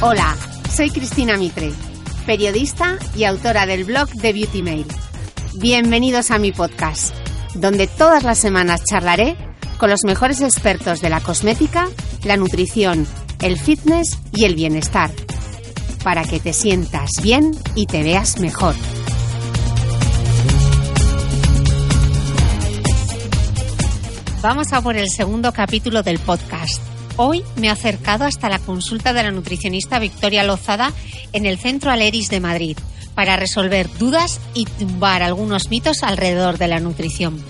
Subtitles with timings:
[0.00, 0.36] Hola,
[0.72, 1.72] soy Cristina Mitre,
[2.24, 4.86] periodista y autora del blog de Beauty Mail.
[5.54, 7.12] Bienvenidos a mi podcast,
[7.56, 9.36] donde todas las semanas charlaré
[9.76, 11.88] con los mejores expertos de la cosmética,
[12.22, 13.08] la nutrición,
[13.42, 15.10] el fitness y el bienestar,
[16.04, 18.76] para que te sientas bien y te veas mejor.
[24.42, 26.87] Vamos a por el segundo capítulo del podcast
[27.20, 30.92] Hoy me he acercado hasta la consulta de la nutricionista Victoria Lozada
[31.32, 32.78] en el Centro Aleris de Madrid
[33.16, 37.42] para resolver dudas y tumbar algunos mitos alrededor de la nutrición.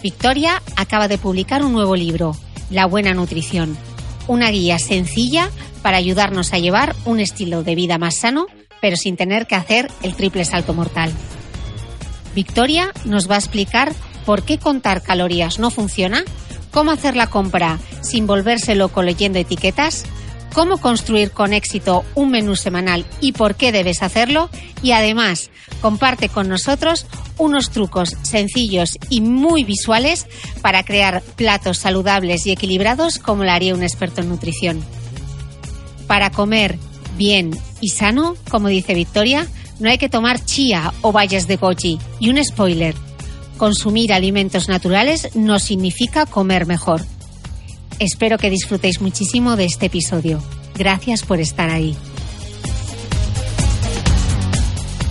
[0.00, 2.36] Victoria acaba de publicar un nuevo libro,
[2.70, 3.76] La Buena Nutrición,
[4.28, 5.50] una guía sencilla
[5.82, 8.46] para ayudarnos a llevar un estilo de vida más sano,
[8.80, 11.12] pero sin tener que hacer el triple salto mortal.
[12.36, 13.92] Victoria nos va a explicar
[14.24, 16.24] por qué contar calorías no funciona
[16.74, 20.04] cómo hacer la compra sin volverse loco leyendo etiquetas,
[20.52, 24.50] cómo construir con éxito un menú semanal y por qué debes hacerlo
[24.82, 27.06] y además comparte con nosotros
[27.38, 30.26] unos trucos sencillos y muy visuales
[30.62, 34.84] para crear platos saludables y equilibrados como lo haría un experto en nutrición.
[36.08, 36.76] Para comer
[37.16, 39.46] bien y sano, como dice Victoria,
[39.78, 41.98] no hay que tomar chía o bayas de goji.
[42.18, 42.94] Y un spoiler,
[43.56, 47.02] consumir alimentos naturales no significa comer mejor.
[47.98, 50.42] Espero que disfrutéis muchísimo de este episodio.
[50.76, 51.96] Gracias por estar ahí.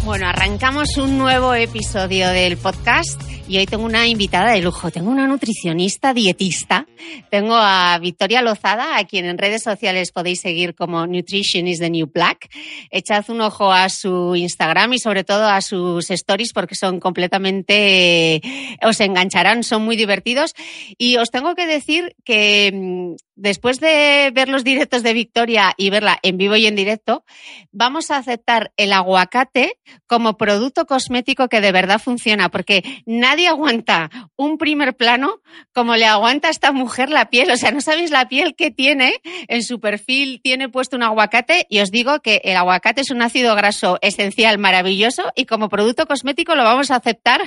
[0.06, 3.22] Bueno, arrancamos un nuevo episodio del podcast
[3.54, 4.90] y hoy tengo una invitada de lujo.
[4.90, 6.88] Tengo una nutricionista dietista.
[7.30, 11.92] Tengo a Victoria Lozada, a quien en redes sociales podéis seguir como Nutrition is the
[11.92, 12.50] New Black.
[12.90, 18.42] Echad un ojo a su Instagram y sobre todo a sus stories porque son completamente,
[18.82, 20.56] os engancharán, son muy divertidos.
[20.98, 25.92] Y os tengo que decir que mm, después de ver los directos de Victoria y
[25.92, 27.24] verla en vivo y en directo,
[27.72, 29.78] vamos a aceptar el aguacate
[30.08, 35.42] como producto cosmético que de verdad funciona, porque nadie aguanta un primer plano
[35.74, 37.52] como le aguanta a esta mujer la piel.
[37.52, 39.14] O sea, no sabéis la piel que tiene
[39.48, 43.22] en su perfil, tiene puesto un aguacate y os digo que el aguacate es un
[43.22, 47.42] ácido graso esencial maravilloso y como producto cosmético lo vamos a aceptar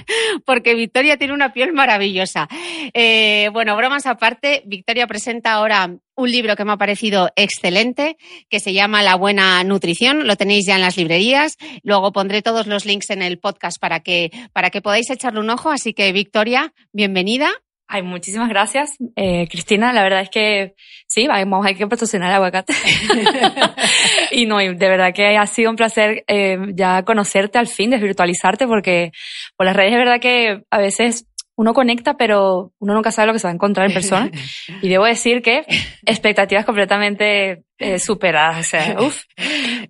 [0.44, 2.48] porque Victoria tiene una piel maravillosa.
[2.94, 8.16] Eh, bueno, bromas aparte, Victoria presenta ahora un libro que me ha parecido excelente,
[8.48, 10.26] que se llama La Buena Nutrición.
[10.26, 11.56] Lo tenéis ya en las librerías.
[11.82, 15.50] Luego pondré todos los links en el podcast para que, para que podáis echarle un
[15.50, 15.70] ojo.
[15.70, 17.50] Así que, Victoria, bienvenida.
[17.88, 19.92] Ay, muchísimas gracias, eh, Cristina.
[19.92, 20.74] La verdad es que
[21.06, 22.72] sí, vamos, hay que patrocinar el aguacate.
[24.32, 28.66] y no, de verdad que ha sido un placer eh, ya conocerte al fin, desvirtualizarte,
[28.66, 29.12] porque
[29.56, 31.26] por las redes es verdad que a veces
[31.56, 34.30] uno conecta, pero uno nunca sabe lo que se va a encontrar en persona.
[34.82, 35.64] Y debo decir que
[36.04, 38.66] expectativas completamente eh, superadas.
[38.66, 39.22] O sea, uf,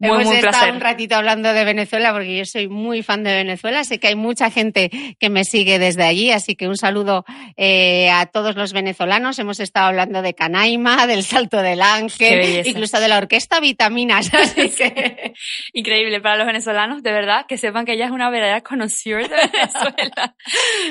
[0.00, 0.72] muy, Hemos muy estado placer.
[0.74, 3.84] un ratito hablando de Venezuela porque yo soy muy fan de Venezuela.
[3.84, 7.24] Sé que hay mucha gente que me sigue desde allí, así que un saludo
[7.56, 9.38] eh, a todos los venezolanos.
[9.38, 14.30] Hemos estado hablando de Canaima, del Salto del Ángel, incluso de la Orquesta Vitaminas.
[14.34, 15.32] Así que
[15.72, 19.28] Increíble para los venezolanos, de verdad, que sepan que ella es una verdadera conocida de
[19.28, 20.34] Venezuela.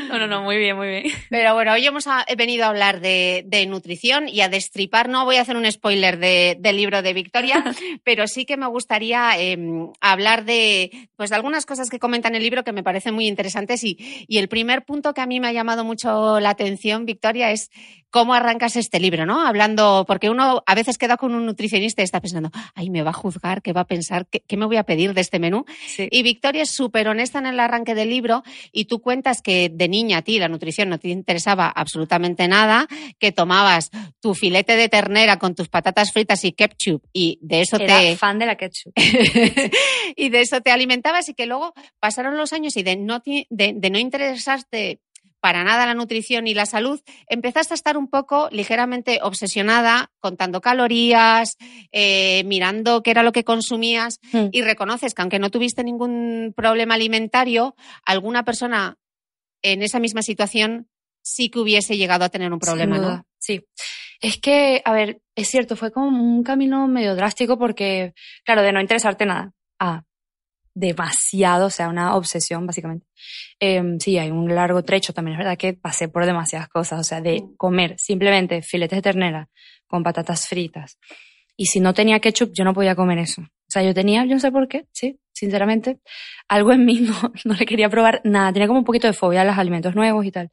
[0.09, 1.03] No, no, no, muy bien, muy bien.
[1.29, 5.09] Pero bueno, hoy hemos a- he venido a hablar de, de nutrición y a destripar.
[5.09, 7.63] No voy a hacer un spoiler de- del libro de Victoria,
[8.03, 9.57] pero sí que me gustaría eh,
[10.01, 13.27] hablar de, pues, de algunas cosas que comenta en el libro que me parecen muy
[13.27, 13.83] interesantes.
[13.83, 13.97] Y,
[14.27, 17.71] y el primer punto que a mí me ha llamado mucho la atención, Victoria, es
[18.15, 19.45] cómo arrancas este libro, ¿no?
[19.45, 23.09] Hablando, porque uno a veces queda con un nutricionista y está pensando, ay, me va
[23.09, 24.25] a juzgar, ¿qué va a pensar?
[24.25, 25.65] ¿Qué, qué me voy a pedir de este menú?
[25.85, 26.07] Sí.
[26.09, 29.89] Y Victoria es súper honesta en el arranque del libro y tú cuentas que de
[29.89, 32.87] niña a ti la nutrición no te interesaba absolutamente nada,
[33.19, 33.91] que tomabas
[34.25, 38.15] tu filete de ternera con tus patatas fritas y ketchup y de eso Era te
[38.17, 38.91] fan de la ketchup.
[40.15, 43.45] y de eso te alimentabas y que luego pasaron los años y de no, de,
[43.51, 44.99] de no interesarte
[45.41, 50.59] para nada la nutrición y la salud, empezaste a estar un poco ligeramente obsesionada, contando
[50.59, 51.55] calorías,
[51.91, 54.47] eh, mirando qué era lo que consumías Hmm.
[54.51, 58.97] y reconoces que aunque no tuviste ningún problema alimentario, alguna persona
[59.61, 60.87] en esa misma situación
[61.21, 63.23] sí que hubiese llegado a tener un problema, ¿no?
[63.37, 63.61] Sí.
[64.21, 68.13] Es que, a ver, es cierto, fue como un camino medio drástico porque,
[68.43, 70.03] claro, de no interesarte nada a
[70.75, 73.07] demasiado, o sea, una obsesión, básicamente.
[73.59, 77.03] Em, sí, hay un largo trecho también, es verdad que pasé por demasiadas cosas, o
[77.03, 79.49] sea, de comer simplemente filetes de ternera
[79.87, 80.97] con patatas fritas.
[81.55, 83.41] Y si no tenía ketchup, yo no podía comer eso.
[83.41, 85.99] O sea, yo tenía, yo no sé por qué, sí, sinceramente,
[86.47, 88.53] algo en mí no, no le quería probar nada.
[88.53, 90.49] Tenía como un poquito de fobia a los alimentos nuevos y tal.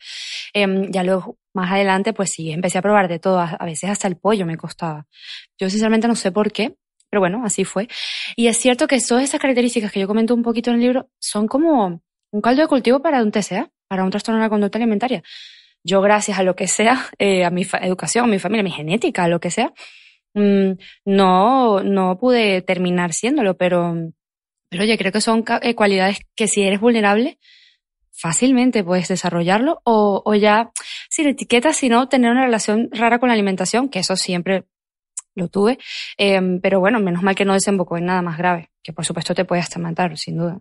[0.52, 3.40] Em, ya luego, más adelante, pues sí, empecé a probar de todo.
[3.40, 5.06] A, veces hasta el pollo me costaba.
[5.58, 6.76] Yo sinceramente no sé por qué,
[7.08, 7.88] pero bueno, así fue.
[8.36, 11.08] Y es cierto que todas esas características que yo comento un poquito en el libro
[11.18, 12.02] son como
[12.32, 15.22] un caldo de cultivo para un TCA, para un trastorno de la conducta alimentaria.
[15.84, 18.70] Yo, gracias a lo que sea, eh, a mi educación, a mi familia, a mi
[18.70, 19.72] genética, a lo que sea,
[20.34, 20.72] mm,
[21.04, 23.94] no, no pude terminar siéndolo, pero,
[24.72, 27.38] pero oye, creo que son eh, cualidades que si eres vulnerable,
[28.10, 30.72] fácilmente puedes desarrollarlo o, o ya,
[31.10, 34.64] sin etiquetas, sino tener una relación rara con la alimentación, que eso siempre
[35.34, 35.78] lo tuve,
[36.16, 39.34] em, pero bueno, menos mal que no desembocó en nada más grave, que por supuesto
[39.34, 40.58] te puede hasta matar, sin duda.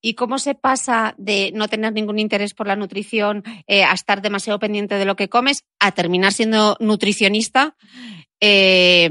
[0.00, 4.22] ¿Y cómo se pasa de no tener ningún interés por la nutrición eh, a estar
[4.22, 7.76] demasiado pendiente de lo que comes a terminar siendo nutricionista?
[8.40, 9.08] Eh,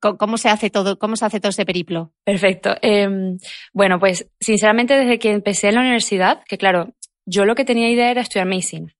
[0.00, 0.98] ¿cómo- ¿Cómo se hace todo?
[0.98, 2.12] ¿Cómo se hace todo ese periplo?
[2.24, 2.74] Perfecto.
[2.82, 3.38] Em,
[3.72, 6.94] bueno, pues sinceramente desde que empecé en la universidad, que claro,
[7.26, 8.92] yo lo que tenía idea era estudiar medicina.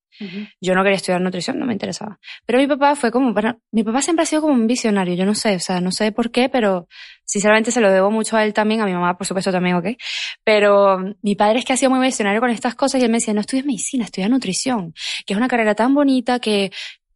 [0.62, 2.18] Yo no quería estudiar nutrición, no me interesaba.
[2.46, 5.26] Pero mi papá fue como, bueno, mi papá siempre ha sido como un visionario, yo
[5.26, 6.88] no sé, o sea, no sé por qué, pero
[7.26, 9.88] sinceramente se lo debo mucho a él también, a mi mamá por supuesto también, ¿ok?
[10.42, 13.18] Pero mi padre es que ha sido muy visionario con estas cosas y él me
[13.18, 14.94] decía, no estudies medicina, estudia nutrición,
[15.26, 16.70] que es una carrera tan bonita que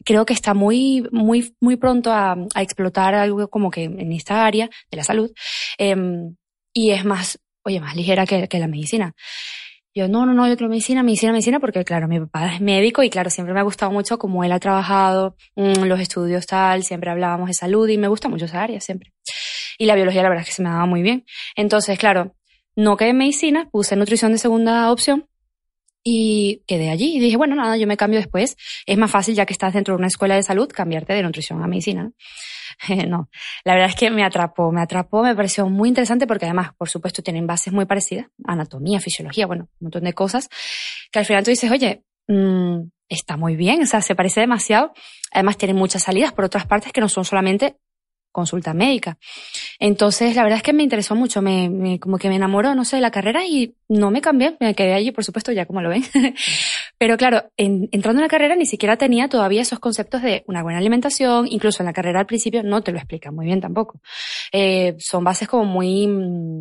[0.04, 4.44] creo que está muy, muy, muy pronto a, a explotar algo como que en esta
[4.44, 5.30] área de la salud.
[5.78, 6.36] Em,
[6.72, 9.14] y es más, oye, más ligera que, que la medicina.
[9.92, 13.02] Yo, no, no, no, yo quiero medicina, medicina, medicina, porque claro, mi papá es médico
[13.02, 16.84] y claro, siempre me ha gustado mucho cómo él ha trabajado, mm, los estudios tal,
[16.84, 19.12] siempre hablábamos de salud y me gusta mucho esa área, siempre.
[19.78, 21.24] Y la biología la verdad es que se me daba muy bien.
[21.56, 22.36] Entonces, claro,
[22.76, 25.26] no quedé en medicina, puse nutrición de segunda opción
[26.02, 28.56] y quedé allí y dije, bueno, nada, yo me cambio después.
[28.86, 31.62] Es más fácil ya que estás dentro de una escuela de salud cambiarte de nutrición
[31.62, 32.10] a medicina.
[33.08, 33.28] ¿no?
[33.64, 36.88] la verdad es que me atrapó, me atrapó, me pareció muy interesante porque además, por
[36.88, 40.48] supuesto, tienen bases muy parecidas, anatomía, fisiología, bueno, un montón de cosas,
[41.10, 44.92] que al final tú dices, oye, mmm, está muy bien, o sea, se parece demasiado.
[45.32, 47.76] Además, tiene muchas salidas por otras partes que no son solamente
[48.32, 49.18] consulta médica.
[49.78, 52.96] Entonces, la verdad es que me interesó mucho, me, como que me enamoró, no sé,
[52.96, 55.88] de la carrera y no me cambié, me quedé allí, por supuesto, ya como lo
[55.88, 56.02] ven.
[56.98, 60.62] Pero claro, en, entrando en la carrera ni siquiera tenía todavía esos conceptos de una
[60.62, 64.00] buena alimentación, incluso en la carrera al principio no te lo explican muy bien tampoco.
[64.52, 66.06] Eh, son bases como muy...
[66.06, 66.60] mm,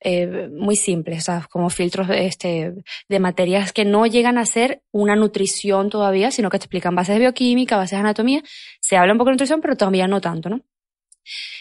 [0.00, 2.72] eh, muy simples, o como filtros este,
[3.08, 7.16] de materias que no llegan a ser una nutrición todavía, sino que te explican bases
[7.16, 8.42] de bioquímica, bases de anatomía.
[8.80, 10.60] Se habla un poco de nutrición, pero todavía no tanto, ¿no?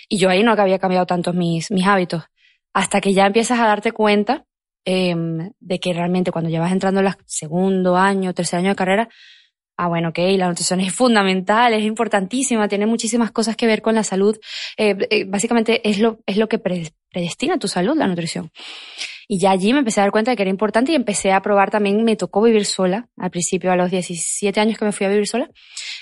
[0.10, 2.24] Y yo ahí no había cambiado tanto mis, mis hábitos.
[2.74, 4.46] Hasta que ya empiezas a darte cuenta
[4.86, 5.16] eh,
[5.60, 9.10] de que realmente cuando ya vas entrando en el segundo año, tercer año de carrera,
[9.78, 13.96] ah, bueno, ok, la nutrición es fundamental, es importantísima, tiene muchísimas cosas que ver con
[13.96, 14.38] la salud.
[14.76, 18.52] Eh, eh, básicamente es lo, es lo que pre predestina tu salud, la nutrición.
[19.28, 21.42] Y ya allí me empecé a dar cuenta de que era importante y empecé a
[21.42, 25.06] probar también, me tocó vivir sola, al principio a los 17 años que me fui
[25.06, 25.50] a vivir sola,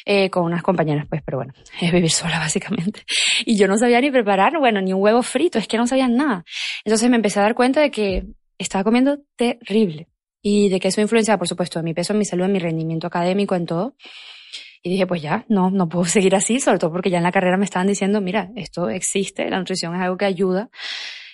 [0.06, 3.04] eh, con unas compañeras, pues, pero bueno, es vivir sola básicamente.
[3.46, 6.08] Y yo no sabía ni preparar, bueno, ni un huevo frito, es que no sabía
[6.08, 6.46] nada.
[6.84, 8.26] Entonces me empecé a dar cuenta de que
[8.58, 10.08] estaba comiendo terrible
[10.42, 12.60] y de que eso influenciaba, por supuesto, en mi peso, en mi salud, en mi
[12.60, 13.96] rendimiento académico, en todo.
[14.84, 17.32] Y dije, pues ya, no, no puedo seguir así, sobre todo porque ya en la
[17.32, 20.70] carrera me estaban diciendo, mira, esto existe, la nutrición es algo que ayuda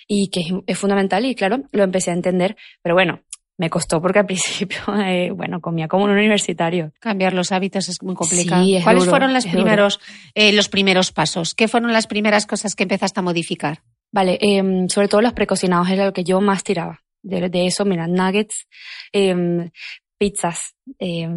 [0.08, 3.20] y que es, fundamental y claro, lo empecé a entender, pero bueno,
[3.62, 6.92] me costó porque al principio, eh, bueno, comía como un universitario.
[6.98, 8.66] Cambiar los hábitos es muy complicado.
[8.82, 10.00] ¿Cuáles fueron los primeros,
[10.34, 11.54] eh, los primeros pasos?
[11.54, 13.82] ¿Qué fueron las primeras cosas que empezaste a modificar?
[14.10, 17.02] Vale, eh, sobre todo los precocinados era lo que yo más tiraba.
[17.22, 18.66] De, de eso, mira, nuggets,
[19.12, 19.70] eh,
[20.18, 21.28] pizzas, eh,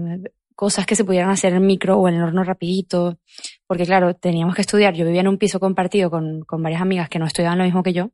[0.55, 3.19] cosas que se pudieran hacer en micro o en el horno rapidito.
[3.67, 4.95] Porque claro, teníamos que estudiar.
[4.95, 7.83] Yo vivía en un piso compartido con, con varias amigas que no estudiaban lo mismo
[7.83, 8.09] que yo.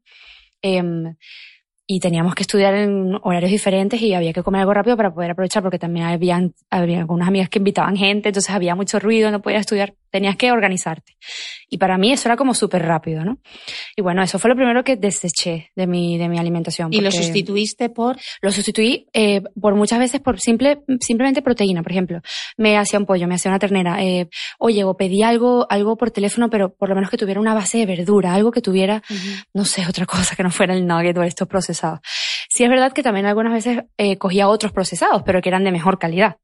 [0.62, 0.84] Eh,
[1.93, 5.31] y teníamos que estudiar en horarios diferentes y había que comer algo rápido para poder
[5.31, 9.41] aprovechar porque también habían, había algunas amigas que invitaban gente, entonces había mucho ruido, no
[9.41, 11.17] podía estudiar, tenías que organizarte.
[11.69, 13.39] Y para mí eso era como súper rápido, ¿no?
[13.95, 16.93] Y bueno, eso fue lo primero que deseché de mi, de mi alimentación.
[16.93, 18.17] ¿Y lo sustituiste por?
[18.41, 22.21] Lo sustituí eh, por muchas veces por simple, simplemente proteína, por ejemplo.
[22.57, 24.03] Me hacía un pollo, me hacía una ternera.
[24.03, 24.29] Eh,
[24.60, 27.79] oye, o pedí algo, algo por teléfono, pero por lo menos que tuviera una base
[27.79, 29.01] de verdura, algo que tuviera,
[29.53, 31.48] no sé, otra cosa que no fuera el nugget o estos
[31.82, 32.00] procesados.
[32.50, 35.72] Sí es verdad que también algunas veces eh, cogía otros procesados, pero que eran de
[35.72, 36.38] mejor calidad.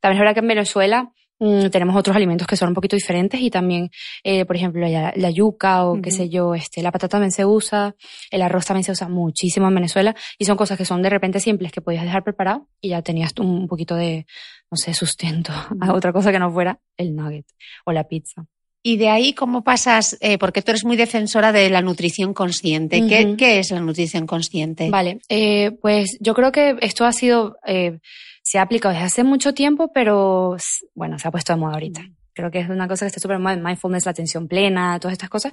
[0.00, 3.40] También es verdad que en Venezuela Mm, tenemos otros alimentos que son un poquito diferentes
[3.40, 3.90] y también,
[4.22, 7.96] eh, por ejemplo, la, yuca o qué sé yo, este, la patata también se usa,
[8.30, 11.40] el arroz también se usa muchísimo en Venezuela y son cosas que son de repente
[11.40, 14.26] simples que podías dejar preparado y ya tenías un poquito de,
[14.70, 17.46] no sé, sustento a otra cosa que no fuera el nugget
[17.86, 18.44] o la pizza.
[18.82, 20.16] Y de ahí, ¿cómo pasas?
[20.20, 23.06] Eh, porque tú eres muy defensora de la nutrición consciente.
[23.06, 24.88] ¿Qué, ¿Qué, es la nutrición consciente?
[24.88, 27.98] Vale, eh, pues yo creo que esto ha sido eh,
[28.42, 30.56] se ha aplicado desde hace mucho tiempo, pero
[30.94, 32.02] bueno, se ha puesto de moda ahorita.
[32.32, 35.28] Creo que es una cosa que está súper moda, mindfulness, la atención plena, todas estas
[35.28, 35.52] cosas.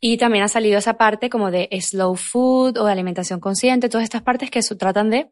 [0.00, 4.04] Y también ha salido esa parte como de slow food o de alimentación consciente, todas
[4.04, 5.28] estas partes que tratan de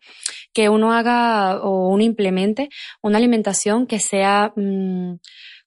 [0.53, 2.69] que uno haga o uno implemente
[3.01, 5.15] una alimentación que sea mm,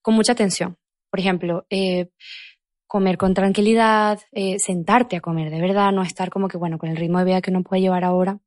[0.01, 0.77] con mucha atención.
[1.15, 2.09] Por ejemplo, eh,
[2.85, 6.89] comer con tranquilidad, eh, sentarte a comer de verdad, no estar como que, bueno, con
[6.89, 8.37] el ritmo de vida que uno puede llevar ahora,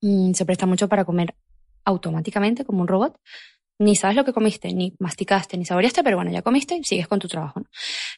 [0.00, 1.34] mm, se presta mucho para comer
[1.84, 3.20] automáticamente como un robot.
[3.78, 7.08] Ni sabes lo que comiste, ni masticaste, ni saboreaste, pero bueno, ya comiste y sigues
[7.08, 7.60] con tu trabajo.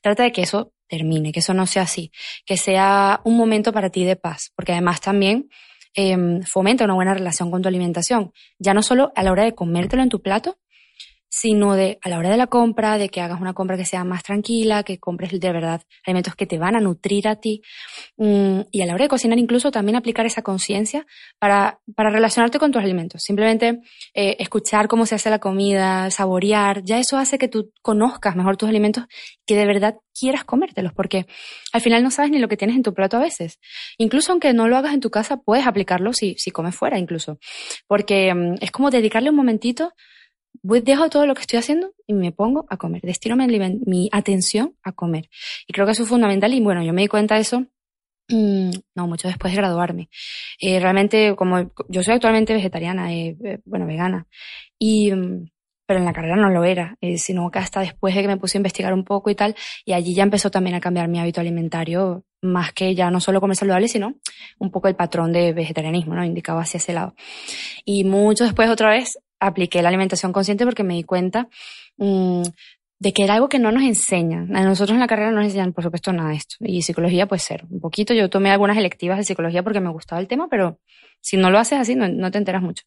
[0.00, 2.12] Trata de que eso termine, que eso no sea así,
[2.47, 5.49] que sea un momento para ti de paz, porque además también
[5.94, 9.56] em, fomenta una buena relación con tu alimentación, ya no solo a la hora de
[9.56, 10.61] comértelo en tu plato,
[11.30, 14.02] sino de a la hora de la compra, de que hagas una compra que sea
[14.02, 17.62] más tranquila, que compres de verdad alimentos que te van a nutrir a ti.
[18.16, 21.06] Mm, y a la hora de cocinar incluso también aplicar esa conciencia
[21.38, 23.22] para, para relacionarte con tus alimentos.
[23.22, 23.80] Simplemente
[24.12, 28.56] eh, escuchar cómo se hace la comida, saborear, ya eso hace que tú conozcas mejor
[28.56, 29.04] tus alimentos,
[29.46, 31.26] que de verdad quieras comértelos, porque
[31.72, 33.60] al final no sabes ni lo que tienes en tu plato a veces.
[33.99, 37.38] Incluso aunque no lo hagas en tu casa, puedes aplicarlo si, si comes fuera incluso.
[37.87, 39.92] Porque mm, es como dedicarle un momentito
[40.62, 43.02] voy, dejo todo lo que estoy haciendo y me pongo a comer.
[43.02, 45.28] Destino mi, atención a comer.
[45.66, 47.66] Y creo que eso es fundamental y bueno, yo me di cuenta de eso
[48.28, 50.09] mm, no, mucho después de graduarme.
[50.61, 54.26] Eh, realmente, como yo soy actualmente vegetariana, eh, eh, bueno, vegana,
[54.78, 55.50] y, mm,
[55.87, 58.57] pero en la carrera no lo era, sino que hasta después de que me puse
[58.57, 61.40] a investigar un poco y tal, y allí ya empezó también a cambiar mi hábito
[61.40, 64.14] alimentario, más que ya no solo comer saludable, sino
[64.61, 66.25] un poco el patrón de vegetarianismo, ¿no?
[66.25, 67.16] Indicaba hacia ese lado.
[67.85, 71.49] Y mucho después, otra vez, apliqué la alimentación consciente porque me di cuenta
[71.97, 72.42] mmm,
[73.00, 74.54] de que era algo que no nos enseñan.
[74.54, 76.56] A nosotros en la carrera no nos enseñan, por supuesto, nada de esto.
[76.61, 77.64] Y psicología, puede ser.
[77.70, 80.78] Un poquito, yo tomé algunas electivas de psicología porque me gustaba el tema, pero
[81.20, 82.85] si no lo haces así, no, no te enteras mucho.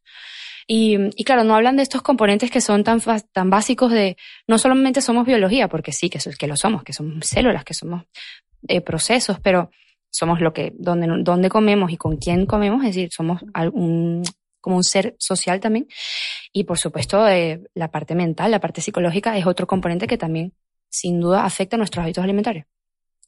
[0.67, 4.15] Y, y, claro, no hablan de estos componentes que son tan, tan básicos de,
[4.47, 8.03] no solamente somos biología, porque sí, que, que lo somos, que somos células, que somos
[8.67, 9.71] eh, procesos, pero
[10.09, 13.41] somos lo que, donde, donde comemos y con quién comemos, es decir, somos
[13.73, 14.23] un,
[14.63, 15.87] como un ser social también.
[16.53, 20.53] Y por supuesto, eh, la parte mental, la parte psicológica es otro componente que también,
[20.89, 22.65] sin duda, afecta a nuestros hábitos alimentarios.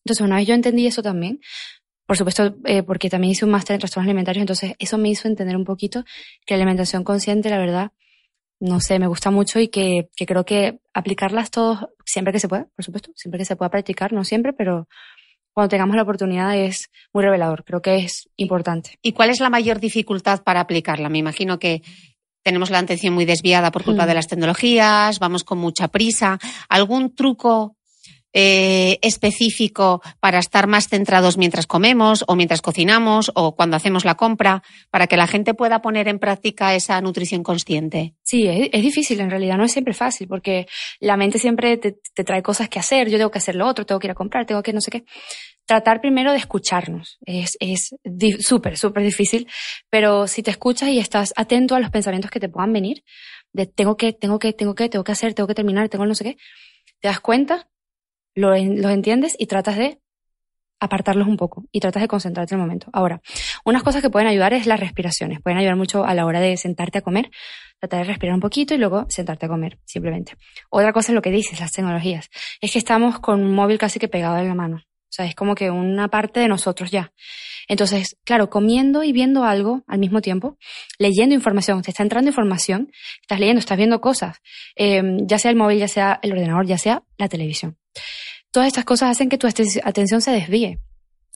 [0.06, 1.42] Entonces, una vez yo entendí eso también,
[2.08, 5.28] por supuesto, eh, porque también hice un máster en trastornos alimentarios, entonces eso me hizo
[5.28, 6.06] entender un poquito
[6.46, 7.92] que la alimentación consciente, la verdad,
[8.60, 12.48] no sé, me gusta mucho y que, que creo que aplicarlas todos siempre que se
[12.48, 14.88] pueda, por supuesto, siempre que se pueda practicar, no siempre, pero
[15.56, 19.00] cuando tengamos la oportunidad es muy revelador, creo que es importante.
[19.02, 21.08] ¿Y cuál es la mayor dificultad para aplicarla?
[21.08, 21.82] Me imagino que
[22.44, 24.08] tenemos la atención muy desviada por culpa mm.
[24.08, 26.40] de las tecnologías, vamos con mucha prisa.
[26.68, 27.78] ¿Algún truco
[28.38, 34.16] eh, específico para estar más centrados mientras comemos o mientras cocinamos o cuando hacemos la
[34.16, 38.14] compra, para que la gente pueda poner en práctica esa nutrición consciente?
[38.24, 40.66] Sí, es, difícil, en realidad no es siempre fácil, porque
[41.00, 44.00] la mente siempre te, trae cosas que hacer, yo tengo que hacer lo otro, tengo
[44.00, 45.06] que ir a comprar, tengo que no sé qué
[45.66, 47.18] tratar primero de escucharnos.
[47.26, 47.58] Es
[48.40, 49.48] súper, súper difícil,
[49.90, 53.02] pero si te escuchas y estás atento a los pensamientos que te puedan venir,
[53.54, 56.16] de tengo que, tengo que, tengo que, tengo que hacer, tengo que terminar, tengo no
[56.16, 56.38] sé qué,
[57.00, 57.70] te das cuenta,
[58.36, 60.00] lo entiendes y tratas de
[60.80, 62.88] apartarlos un poco y tratas de concentrarte en el momento.
[62.94, 63.22] Ahora,
[63.64, 65.42] unas cosas que pueden ayudar es las respiraciones.
[65.42, 67.30] Pueden ayudar mucho a la hora de sentarte a comer,
[67.80, 70.34] tratar de respirar un poquito y luego sentarte a comer, simplemente.
[70.70, 72.30] Otra cosa es lo que dices, las tecnologías.
[72.62, 74.78] Es que estamos con un móvil casi que pegado en la mano.
[74.78, 77.14] O sea, es como que una parte de nosotros ya.
[77.68, 80.58] Entonces, claro, comiendo y viendo algo al mismo tiempo,
[81.00, 84.42] leyendo información, te está entrando información, estás leyendo, estás viendo cosas,
[84.76, 87.78] em, ya sea el móvil, ya sea el ordenador, ya sea la televisión.
[88.56, 90.80] Todas estas cosas hacen que tu atención se desvíe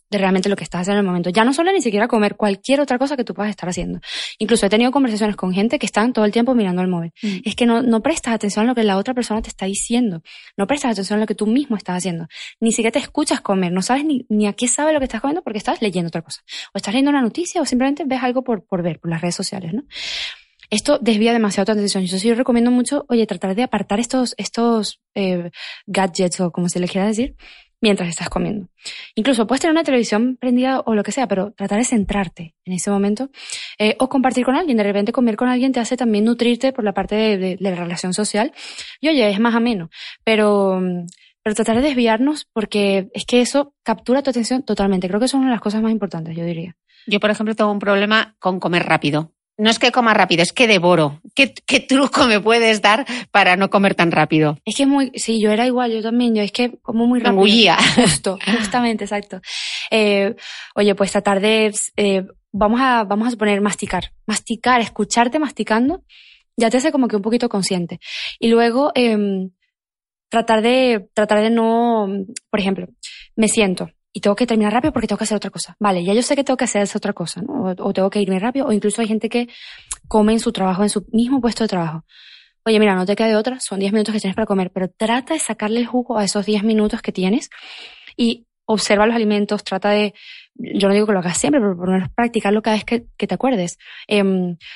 [0.10, 1.30] de realmente lo que estás haciendo en el momento.
[1.32, 4.00] Ya no solo ni siquiera comer, cualquier otra cosa que tú puedas estar haciendo.
[4.38, 7.12] Incluso he tenido conversaciones con gente que están todo el tiempo mirando el móvil.
[7.22, 7.40] Mm.
[7.44, 10.22] Es que no, no prestas atención a lo que la otra persona te está diciendo.
[10.56, 12.30] No prestas atención a lo que tú mismo estás haciendo.
[12.62, 13.74] Ni siquiera te escuchas comer.
[13.74, 16.22] No sabes ni, ni a qué sabe lo que estás comiendo porque estás leyendo otra
[16.22, 16.42] cosa.
[16.74, 19.36] O estás leyendo una noticia o simplemente ves algo por, por ver, por las redes
[19.36, 19.84] sociales, ¿no?
[20.70, 22.04] Esto desvía demasiado tu atención.
[22.04, 25.52] Entonces yo recomiendo mucho, oye, tratar de apartar estos, estos eh,
[25.88, 27.36] gadgets o como se les quiera decir,
[27.82, 28.70] mientras estás comiendo.
[29.16, 32.74] Incluso puedes tener una televisión prendida o lo que sea, pero tratar de centrarte en
[32.74, 33.30] ese momento
[33.78, 34.78] eh, o compartir con alguien.
[34.78, 38.14] De repente comer con alguien te hace también nutrirte por la parte de, la relación
[38.14, 38.52] social.
[39.00, 39.90] Y oye, es más ameno,
[40.24, 40.82] pero,
[41.42, 45.08] pero tratar de desviarnos porque es que eso captura tu atención totalmente.
[45.08, 46.76] Creo que eso es una de las cosas más importantes, yo diría.
[47.08, 50.54] Yo, por ejemplo, tengo un problema con comer rápido no es que coma rápido, es
[50.54, 51.22] que devoro.
[51.36, 51.48] ¿Qué,
[51.82, 54.58] truco me puedes dar para no comer tan rápido?
[54.66, 57.20] Es que es muy, sí, yo era igual, yo también, yo es que como muy
[57.20, 57.76] rápido.
[57.96, 59.42] Justo, justamente, exacto.
[59.92, 60.34] Eh,
[60.76, 64.14] oye, pues tratar de, eh, vamos a, vamos a suponer masticar.
[64.26, 66.04] Masticar, escucharte masticando,
[66.56, 68.00] ya te hace como que un poquito consciente.
[68.40, 69.50] Y luego, eh,
[70.30, 72.08] tratar de, tratar de no,
[72.50, 72.88] por ejemplo,
[73.36, 75.76] me siento, y tengo que terminar rápido porque tengo que hacer otra cosa.
[75.80, 77.76] Vale, ya yo sé que tengo que hacer otra cosa, ¿no?
[77.78, 79.48] O, tengo que irme rápido, o incluso hay gente que
[80.08, 82.06] come en su trabajo, en su mismo puesto de trabajo.
[82.66, 84.90] Oye, mira, no te queda de otra, son 10 minutos que tienes para comer, pero
[84.90, 87.50] trata de sacarle el jugo a esos 10 minutos que tienes
[88.18, 90.14] y observa los alimentos, trata de,
[90.54, 93.28] yo no digo que lo hagas siempre, pero por lo menos practicarlo cada vez que,
[93.28, 93.80] te acuerdes.
[94.08, 94.24] Eh,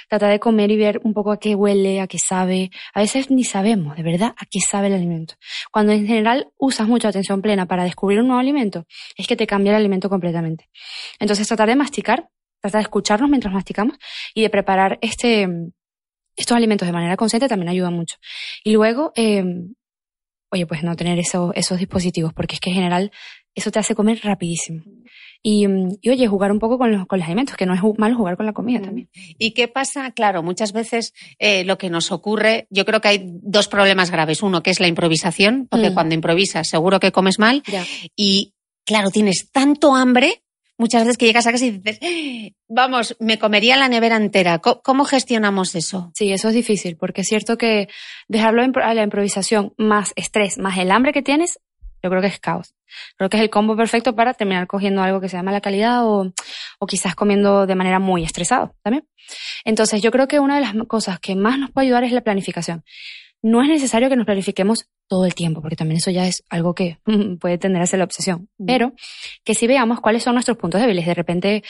[0.10, 2.72] trata de comer y ver un poco a qué huele, a qué sabe.
[2.96, 5.36] A veces ni sabemos, de verdad, a qué sabe el alimento.
[5.72, 9.46] Cuando en general usas mucha atención plena para descubrir un nuevo alimento, es que te
[9.46, 10.70] cambia el alimento completamente.
[11.20, 12.30] Entonces tratar de masticar,
[12.62, 13.98] tratar de escucharnos mientras masticamos
[14.34, 15.48] y de preparar este,
[16.36, 18.18] estos alimentos de manera consciente también ayuda mucho.
[18.64, 19.44] Y luego, eh,
[20.54, 23.12] oye, pues no tener eso, esos dispositivos, porque es que en general
[23.56, 24.84] eso te hace comer rapidísimo.
[25.42, 25.66] Y,
[26.02, 28.38] y, oye, jugar un poco con los, con los alimentos, que no es malo jugar
[28.38, 28.84] con la comida mm.
[28.84, 29.10] también.
[29.14, 30.12] ¿Y qué pasa?
[30.12, 34.44] Claro, muchas veces eh, lo que nos ocurre, yo creo que hay dos problemas graves.
[34.44, 35.94] Uno, que es la improvisación, porque mm.
[35.94, 37.64] cuando improvisas seguro que comes mal.
[38.16, 38.54] Y
[38.86, 40.43] claro, tienes tanto hambre
[40.78, 42.00] muchas veces que llegas a casa y dices,
[42.68, 44.60] vamos, me comería la nevera entera.
[44.60, 46.12] ¿Cómo, gestionamos eso?
[46.14, 47.88] Sí, eso es difícil, porque es cierto que
[48.28, 51.60] dejarlo a la improvisación más estrés, más el hambre que tienes,
[52.02, 52.76] yo creo que es caos.
[53.18, 56.32] Creo que es el combo perfecto para terminar cogiendo algo que sea mala calidad o,
[56.80, 59.08] o quizás comiendo de manera muy estresado también.
[59.64, 62.22] Entonces, yo creo que una de las cosas que más nos puede ayudar es la
[62.22, 62.84] planificación.
[63.42, 66.74] No es necesario que nos planifiquemos todo el tiempo, porque también eso ya es algo
[66.74, 66.98] que
[67.40, 68.50] puede tender a ser la obsesión.
[68.66, 68.94] Pero
[69.44, 71.06] que si veamos cuáles son nuestros puntos débiles.
[71.06, 71.64] De repente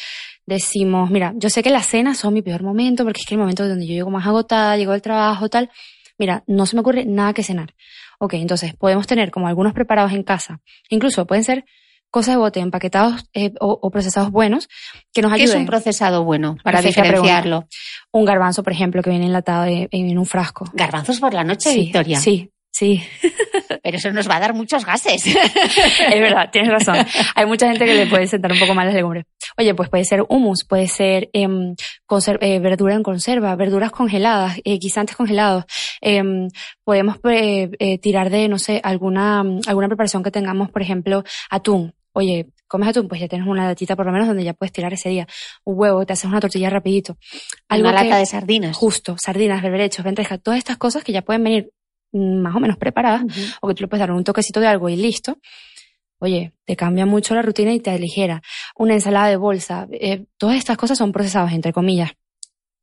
[0.45, 3.41] decimos, mira, yo sé que las cenas son mi peor momento, porque es que el
[3.41, 5.69] momento donde yo llego más agotada, llego del trabajo, tal.
[6.17, 7.73] Mira, no se me ocurre nada que cenar.
[8.17, 10.61] Ok, entonces podemos tener como algunos preparados en casa.
[10.89, 11.65] Incluso pueden ser
[12.09, 14.69] cosas de bote empaquetados eh, o, procesados buenos
[15.11, 15.47] que nos ayuden.
[15.47, 17.67] ¿Qué es un procesado bueno para diferenciarlo?
[18.13, 20.69] Un garbanzo, por ejemplo, que viene enlatado en, un frasco.
[20.73, 22.19] ¿Garbanzos por la noche, Victoria?
[22.19, 23.03] Sí, Sí.
[23.83, 25.25] Pero eso nos va a dar muchos gases.
[25.27, 26.97] es verdad, tienes razón.
[27.35, 29.25] Hay mucha gente que le puede sentar un poco mal las legumbres.
[29.57, 31.47] Oye, pues puede ser hummus, puede ser eh,
[32.41, 35.65] eh, verdura en conserva, verduras congeladas, eh, guisantes congelados.
[36.01, 36.47] Em,
[36.83, 41.93] podemos eh, tirar de, no sé, alguna, alguna preparación que tengamos, por ejemplo, atún.
[42.13, 44.91] Oye, comes atún, pues ya tienes una latita por lo menos donde ya puedes tirar
[44.93, 45.27] ese día.
[45.63, 47.17] Un huevo, te haces una tortilla rapidito.
[47.69, 48.75] Algo una lata de sardinas.
[48.75, 51.71] Justo, sardinas, berberechos, ventejas, todas estas cosas que ya pueden venir
[52.13, 53.23] más o menos preparadas,
[53.61, 55.37] o que tú le puedes dar un toquecito de algo y listo.
[56.19, 58.41] Oye, te cambia mucho la rutina y te aligera.
[58.77, 62.11] Una ensalada de bolsa, eh, todas estas cosas son procesados, entre comillas,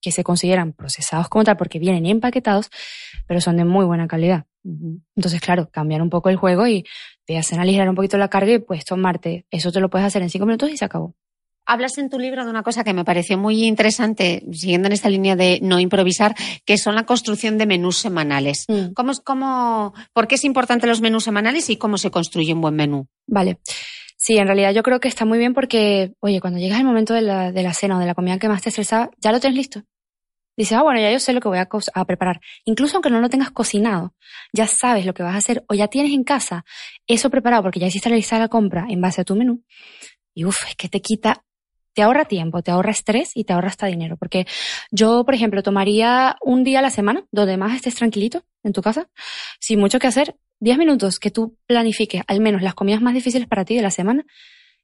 [0.02, 2.70] que se consideran procesados como tal porque vienen empaquetados,
[3.26, 4.44] pero son de muy buena calidad.
[5.16, 6.84] Entonces, claro, cambiar un poco el juego y
[7.24, 9.46] te hacen aligerar un poquito la carga y puedes tomarte.
[9.50, 11.14] Eso te lo puedes hacer en cinco minutos y se acabó.
[11.72, 15.09] Hablas en tu libro de una cosa que me pareció muy interesante, siguiendo en esta
[15.09, 18.64] línea de no improvisar, que son la construcción de menús semanales.
[18.66, 18.92] Mm.
[18.92, 22.74] ¿Cómo, cómo, ¿Por qué es importante los menús semanales y cómo se construye un buen
[22.74, 23.06] menú?
[23.28, 23.61] Vale.
[24.16, 27.14] Sí, en realidad yo creo que está muy bien porque, oye, cuando llegas el momento
[27.14, 29.38] de la, de la cena o de la comida que más te estresaba, ya lo
[29.38, 29.85] tienes listo.
[30.56, 32.40] Dices, ah, bueno, ya yo sé lo que voy a, a preparar.
[32.64, 34.16] Incluso aunque no lo tengas cocinado,
[34.52, 36.64] ya sabes lo que vas a hacer o ya tienes en casa
[37.06, 39.62] eso preparado porque ya hiciste la lista de la compra en base a tu menú.
[40.35, 41.44] Y uff, es que te quita,
[42.00, 44.16] te ahorra tiempo, te ahorra estrés y te ahorra hasta dinero.
[44.16, 44.46] Porque
[44.90, 48.80] yo, por ejemplo, tomaría un día a la semana donde más estés tranquilito en tu
[48.80, 49.10] casa,
[49.58, 53.46] sin mucho que hacer, 10 minutos que tú planifiques al menos las comidas más difíciles
[53.46, 54.24] para ti de la semana,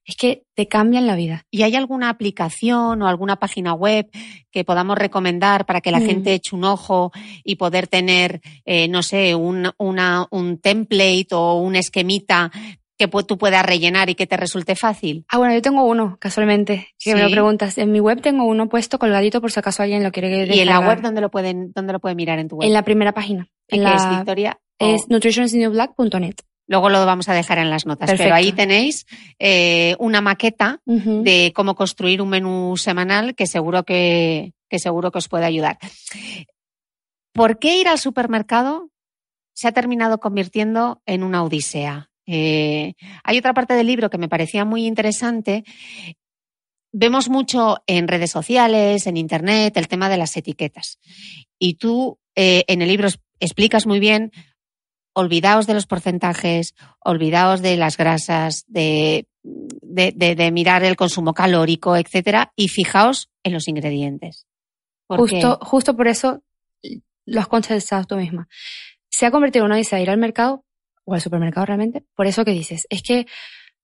[0.05, 1.46] es que te cambian la vida.
[1.50, 4.11] ¿Y hay alguna aplicación o alguna página web
[4.50, 6.05] que podamos recomendar para que la Mm.
[6.07, 7.12] gente eche un ojo
[7.44, 12.52] y poder tener, eh, no sé, un, una, un template o un esquemita
[12.98, 15.24] que tú puedas rellenar y que te resulte fácil?
[15.28, 17.76] Ah, bueno, yo tengo uno, casualmente, que me lo preguntas.
[17.78, 20.66] En mi web tengo uno puesto colgadito por si acaso alguien lo quiere ¿Y en
[20.66, 20.88] la descargar.
[20.88, 22.66] web dónde lo pueden, dónde lo pueden mirar en tu web?
[22.66, 23.48] En la primera página.
[23.68, 24.61] En ¿Qué es la, Victoria?
[24.78, 26.35] es nutritionisnewblack.net.
[26.68, 28.06] Luego lo vamos a dejar en las notas.
[28.11, 28.35] Pero Perfecto.
[28.35, 29.06] ahí tenéis
[29.38, 35.18] eh, una maqueta de cómo construir un menú semanal que seguro que, que seguro que
[35.18, 35.78] os puede ayudar.
[37.32, 38.90] ¿Por qué ir al supermercado
[39.54, 42.11] se ha terminado convirtiendo en una odisea?
[42.26, 45.64] Eh, hay otra parte del libro que me parecía muy interesante.
[46.92, 50.98] Vemos mucho en redes sociales, en internet, el tema de las etiquetas.
[51.58, 53.08] Y tú eh, en el libro
[53.40, 54.30] explicas muy bien,
[55.14, 61.32] olvidaos de los porcentajes, olvidaos de las grasas, de, de, de- de mirar el consumo
[61.32, 64.46] calórico, etcétera, y fijaos en los ingredientes.
[65.08, 66.42] Justo, justo por eso
[67.24, 68.48] lo has contestado tú misma.
[69.08, 70.64] Se ha convertido en una ir al mercado
[71.07, 72.05] o al supermercado realmente.
[72.14, 73.27] Por eso que dices, es que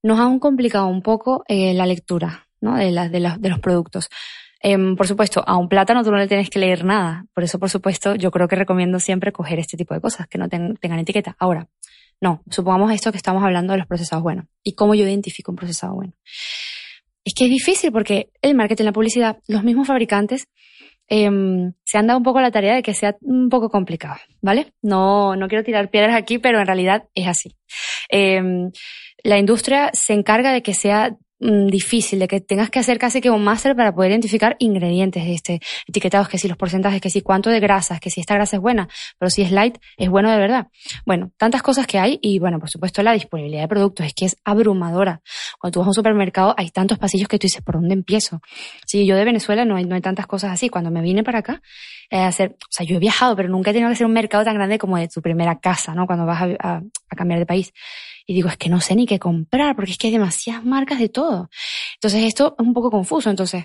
[0.02, 2.76] nos han complicado un poco eh, la lectura ¿no?
[2.76, 4.08] de, la- de, la- los productos.
[4.60, 7.24] Em, por supuesto, a un plátano tú no le tienes que leer nada.
[7.34, 10.38] Por eso, por supuesto, yo creo que recomiendo siempre coger este tipo de cosas que
[10.38, 11.34] no ten- tengan etiqueta.
[11.38, 11.68] Ahora,
[12.20, 14.44] no, supongamos esto que estamos hablando de los procesados buenos.
[14.62, 16.12] ¿Y cómo yo identifico un procesado bueno?
[17.24, 20.46] Es que es difícil porque el marketing, la publicidad, los mismos fabricantes
[21.14, 24.72] em, se han dado un poco la tarea de que sea un poco complicado, ¿vale?
[24.80, 27.54] No, no quiero tirar piedras aquí, pero en realidad es así.
[28.08, 28.70] Em,
[29.22, 33.28] la industria se encarga de que sea difícil, de que tengas que hacer casi que
[33.30, 37.50] un máster para poder identificar ingredientes este, etiquetados, que si los porcentajes, que si cuánto
[37.50, 40.38] de grasas, que si esta grasa es buena, pero si es light, es bueno de
[40.38, 40.68] verdad.
[41.04, 44.26] Bueno, tantas cosas que hay y bueno, por supuesto la disponibilidad de productos es que
[44.26, 45.20] es abrumadora.
[45.58, 48.40] Cuando tú vas a un supermercado hay tantos pasillos que tú dices, ¿por dónde empiezo?
[48.86, 50.68] Sí, yo de Venezuela no hay, no hay tantas cosas así.
[50.68, 51.60] Cuando me vine para acá,
[52.10, 54.44] eh, hacer, o sea, yo he viajado, pero nunca he tenido que hacer un mercado
[54.44, 56.06] tan grande como de tu primera casa, ¿no?
[56.06, 56.76] Cuando vas a-
[57.10, 57.72] a cambiar de país.
[58.26, 60.98] Y digo, es que no sé ni qué comprar, porque es que hay demasiadas marcas
[60.98, 61.48] de todo.
[61.94, 63.30] Entonces esto es un poco confuso.
[63.30, 63.64] Entonces,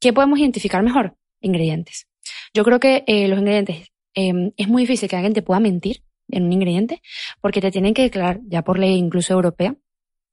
[0.00, 1.16] ¿qué podemos identificar mejor?
[1.40, 2.06] Ingredientes.
[2.54, 6.02] Yo creo que eh, los ingredientes, eh, es muy difícil que alguien te pueda mentir
[6.28, 7.02] en un ingrediente,
[7.40, 9.74] porque te tienen que declarar, ya por ley incluso europea,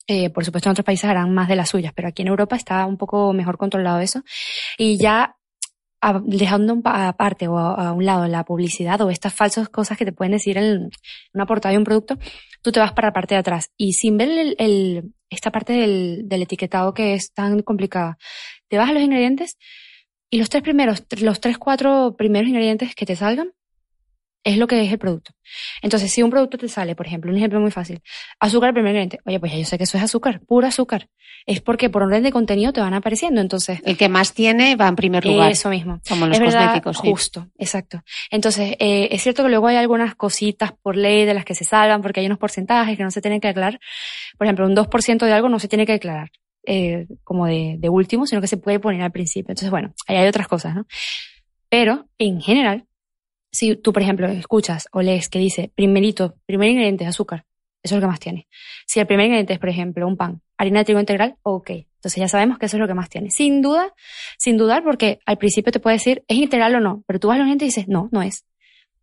[0.07, 2.55] eh, por supuesto en otros países harán más de las suyas, pero aquí en Europa
[2.55, 4.23] está un poco mejor controlado eso.
[4.77, 5.35] Y ya
[6.01, 10.11] a- dejando aparte o a, un lado la publicidad o estas falsas cosas que te
[10.13, 10.89] pueden decir en
[11.33, 12.17] una portada de un producto,
[12.61, 13.71] tú te vas para la parte de atrás.
[13.77, 18.17] Y sin ver el, el- esta parte del, del etiquetado que es tan complicada,
[18.67, 19.57] te vas a los ingredientes
[20.31, 23.51] y los tres primeros, los tres, cuatro primeros ingredientes que te salgan
[24.43, 25.33] es lo que es el producto.
[25.81, 28.01] Entonces, si un producto te sale, por ejemplo, un ejemplo muy fácil,
[28.39, 31.09] azúcar el primer ingrediente, oye, pues ya yo sé que eso es azúcar, puro azúcar.
[31.45, 34.87] Es porque por orden de contenido te van apareciendo, entonces el que más tiene va
[34.87, 35.99] en primer lugar, eso mismo.
[36.07, 36.97] como los es verdad, cosméticos.
[36.97, 37.09] sí.
[37.09, 38.01] justo, exacto.
[38.29, 41.65] Entonces, eh, es cierto que luego hay algunas cositas por ley de las que se
[41.65, 43.79] salvan porque hay unos porcentajes que no se tienen que declarar.
[44.37, 46.29] Por ejemplo, un 2% de algo no se tiene que declarar
[46.65, 49.51] eh, como de, de último, sino que se puede poner al principio.
[49.51, 50.85] Entonces, bueno, ahí hay otras cosas, ¿no?
[51.69, 52.85] Pero, en general,
[53.51, 57.45] si tú, por ejemplo, escuchas o lees que dice primerito, primer ingrediente es azúcar,
[57.83, 58.47] eso es lo que más tiene.
[58.85, 61.69] Si el primer ingrediente es, por ejemplo, un pan, harina de trigo integral, ok.
[61.71, 63.29] Entonces ya sabemos que eso es lo que más tiene.
[63.29, 63.93] Sin duda,
[64.37, 67.03] sin dudar, porque al principio te puede decir, ¿es integral o no?
[67.07, 68.45] Pero tú vas a ingredientes y dices, no, no es.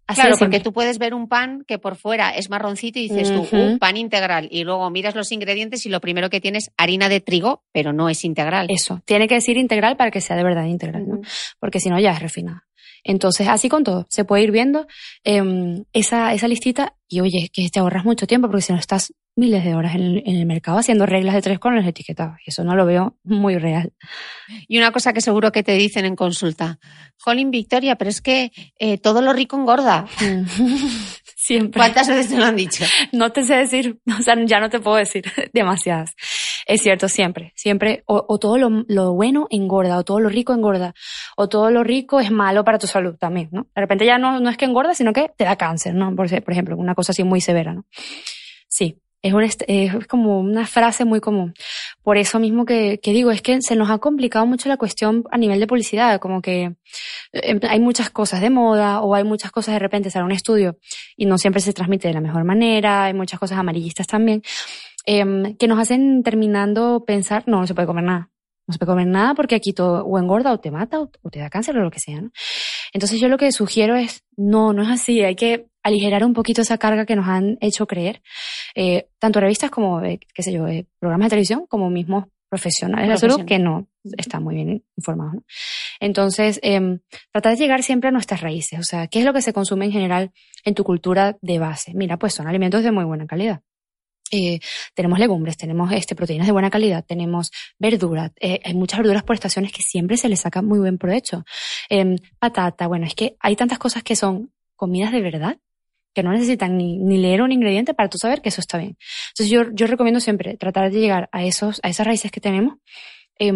[0.08, 3.32] Así Claro, porque tú puedes ver un pan que por fuera es marroncito y dices
[3.32, 3.40] tú.
[3.56, 4.46] "Uh, pan integral.
[4.52, 8.08] Y luego miras los ingredientes y lo primero que tienes harina de trigo, pero no
[8.08, 8.68] es integral.
[8.70, 11.20] Eso, tiene que decir integral para que sea de verdad integral, ¿no?
[11.58, 12.62] Porque si no, ya es refinada.
[13.04, 14.86] Entonces, así con todo, se puede ir viendo
[15.24, 19.12] em, esa, esa listita y oye, que te ahorras mucho tiempo porque si no estás
[19.36, 22.36] miles de horas en el, en el mercado haciendo reglas de tres con los etiquetados.
[22.46, 23.92] Eso no lo veo muy real.
[24.66, 26.78] Y una cosa que seguro que te dicen en consulta,
[27.18, 30.06] Jolín Victoria, pero es que eh, todo lo rico engorda.
[31.36, 31.78] Siempre.
[31.78, 32.84] ¿Cuántas veces te lo han dicho?
[33.12, 36.14] No te sé decir, o sea, ya no te puedo decir demasiadas.
[36.66, 40.94] Es cierto, siempre, siempre, o, todo lo, lo, bueno engorda, o todo lo rico engorda,
[41.36, 43.68] o todo lo rico es malo para tu salud también, ¿no?
[43.72, 46.14] De repente ya no, no es que engorda, sino que te da cáncer, ¿no?
[46.16, 47.84] Por, por ejemplo, una cosa así muy severa, ¿no?
[48.66, 51.54] Sí, es, un, es como una frase muy común.
[52.02, 55.24] Por eso mismo que, que, digo, es que se nos ha complicado mucho la cuestión
[55.30, 56.74] a nivel de publicidad, como que
[57.32, 60.78] em, hay muchas cosas de moda o hay muchas cosas de repente, sale un estudio
[61.16, 64.42] y no siempre se transmite de la mejor manera, hay muchas cosas amarillistas también,
[65.06, 68.30] eh, que nos hacen terminando pensar, no, no se puede comer nada.
[68.68, 71.30] No se puede comer nada porque aquí todo o engorda o te mata o, o
[71.30, 72.32] te da cáncer o lo que sea, ¿no?
[72.92, 76.62] Entonces yo lo que sugiero es, no, no es así, hay que aligerar un poquito
[76.62, 78.22] esa carga que nos han hecho creer,
[78.74, 83.06] eh, tanto revistas como, eh, qué sé yo, eh, programas de televisión, como mismos profesionales
[83.06, 85.34] de la salud que no están muy bien informados.
[85.34, 85.42] ¿no?
[86.00, 86.98] Entonces, eh,
[87.32, 89.86] tratar de llegar siempre a nuestras raíces, o sea, ¿qué es lo que se consume
[89.86, 90.32] en general
[90.64, 91.92] en tu cultura de base?
[91.94, 93.62] Mira, pues son alimentos de muy buena calidad.
[94.30, 94.60] Eh,
[94.94, 99.34] tenemos legumbres, tenemos este, proteínas de buena calidad, tenemos verduras, eh, hay muchas verduras por
[99.34, 101.44] estaciones que siempre se les saca muy buen provecho.
[101.88, 105.58] Eh, patata, bueno, es que hay tantas cosas que son comidas de verdad
[106.14, 108.96] que no necesitan ni, ni, leer un ingrediente para tú saber que eso está bien.
[109.28, 112.78] Entonces yo, yo recomiendo siempre tratar de llegar a esos, a esas raíces que tenemos
[113.38, 113.52] eh,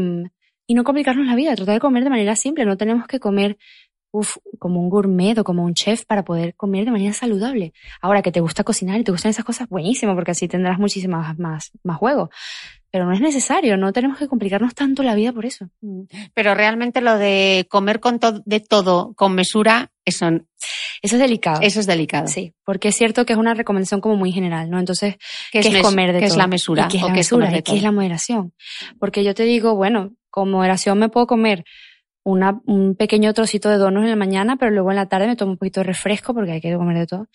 [0.66, 3.56] y no complicarnos la vida, tratar de comer de manera simple, no tenemos que comer
[4.12, 7.72] uf, como un gourmet o como un chef para poder comer de manera saludable.
[8.00, 11.38] Ahora que te gusta cocinar y te gustan esas cosas, buenísimo, porque así tendrás muchísimas
[11.38, 12.30] más, más juego.
[12.92, 15.68] Pero no es necesario, no tenemos que complicarnos tanto la vida por eso.
[16.34, 21.60] Pero realmente lo de comer con to de todo con mesura, eso, eso es delicado.
[21.62, 22.26] Eso es delicado.
[22.26, 24.80] Sí, porque es cierto que es una recomendación como muy general, ¿no?
[24.80, 25.18] Entonces,
[25.52, 26.34] ¿qué, ¿qué es, comer de ¿qué todo?
[26.34, 26.86] es la mesura?
[26.86, 27.50] ¿Y ¿Qué es ¿O la qué es mesura?
[27.50, 28.54] de ¿Y qué es la moderación?
[28.98, 31.64] Porque yo te digo, bueno, con moderación me puedo comer
[32.22, 35.52] un pequeño trocito de donuts en la mañana, pero luego en la tarde me tomo
[35.52, 37.28] un poquito de refresco porque hay que comer de todo.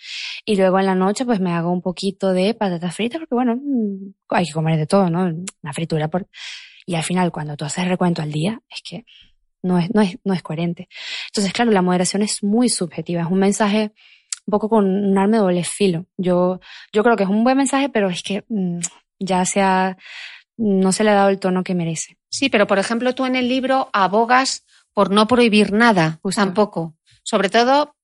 [0.45, 3.55] Y luego en la noche pues me hago un poquito de patatas fritas porque bueno,
[3.55, 5.23] mm, hay que comer de todo, ¿no?
[5.23, 6.27] Una fritura por...
[6.85, 9.05] Y al final cuando tú haces recuento al día, es que
[9.63, 10.87] no es, no es, no es coherente.
[11.29, 13.91] Entonces, claro, la moderación es muy subjetiva, es un mensaje
[14.45, 16.05] un poco con un arma de doble filo.
[16.17, 16.59] Yo,
[16.93, 18.79] yo creo que es un buen mensaje, pero es que mmm,
[19.19, 19.97] ya se ha,
[20.57, 22.17] no se le ha dado el tono que merece.
[22.29, 26.41] Sí, pero por ejemplo tú en el libro abogas por no prohibir nada, Justo.
[26.41, 26.95] tampoco.
[27.23, 27.95] Sobre todo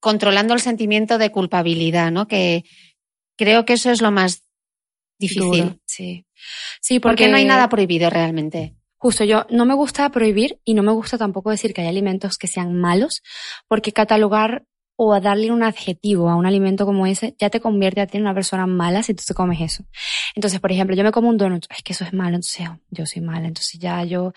[0.00, 2.28] controlando el sentimiento de culpabilidad, ¿no?
[2.28, 2.64] Que
[3.36, 4.42] creo que eso es lo más
[5.18, 5.64] difícil.
[5.64, 6.26] Duro, sí.
[6.80, 7.24] Sí, porque...
[7.24, 8.74] porque no hay nada prohibido realmente.
[8.96, 12.38] Justo, yo no me gusta prohibir y no me gusta tampoco decir que hay alimentos
[12.38, 13.22] que sean malos,
[13.68, 14.64] porque catalogar
[14.96, 18.18] o a darle un adjetivo a un alimento como ese ya te convierte a ti
[18.18, 19.84] en una persona mala si tú te comes eso.
[20.34, 22.78] Entonces, por ejemplo, yo me como un donut, es que eso es malo, entonces oh,
[22.90, 24.32] yo soy mala, entonces ya yo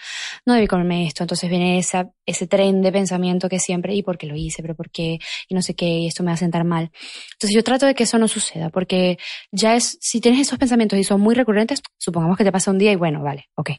[0.45, 4.17] no debí comerme esto, entonces viene esa, ese tren de pensamiento que siempre, ¿y por
[4.17, 4.61] qué lo hice?
[4.61, 5.19] ¿Pero por qué?
[5.47, 6.91] Y no sé qué, y esto me va a sentar mal.
[7.33, 9.17] Entonces yo trato de que eso no suceda, porque
[9.51, 12.79] ya es, si tienes esos pensamientos y son muy recurrentes, supongamos que te pasa un
[12.79, 13.71] día y bueno, vale, ok,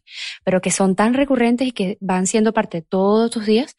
[0.44, 3.76] pero que son tan recurrentes y que van siendo parte de todos tus días,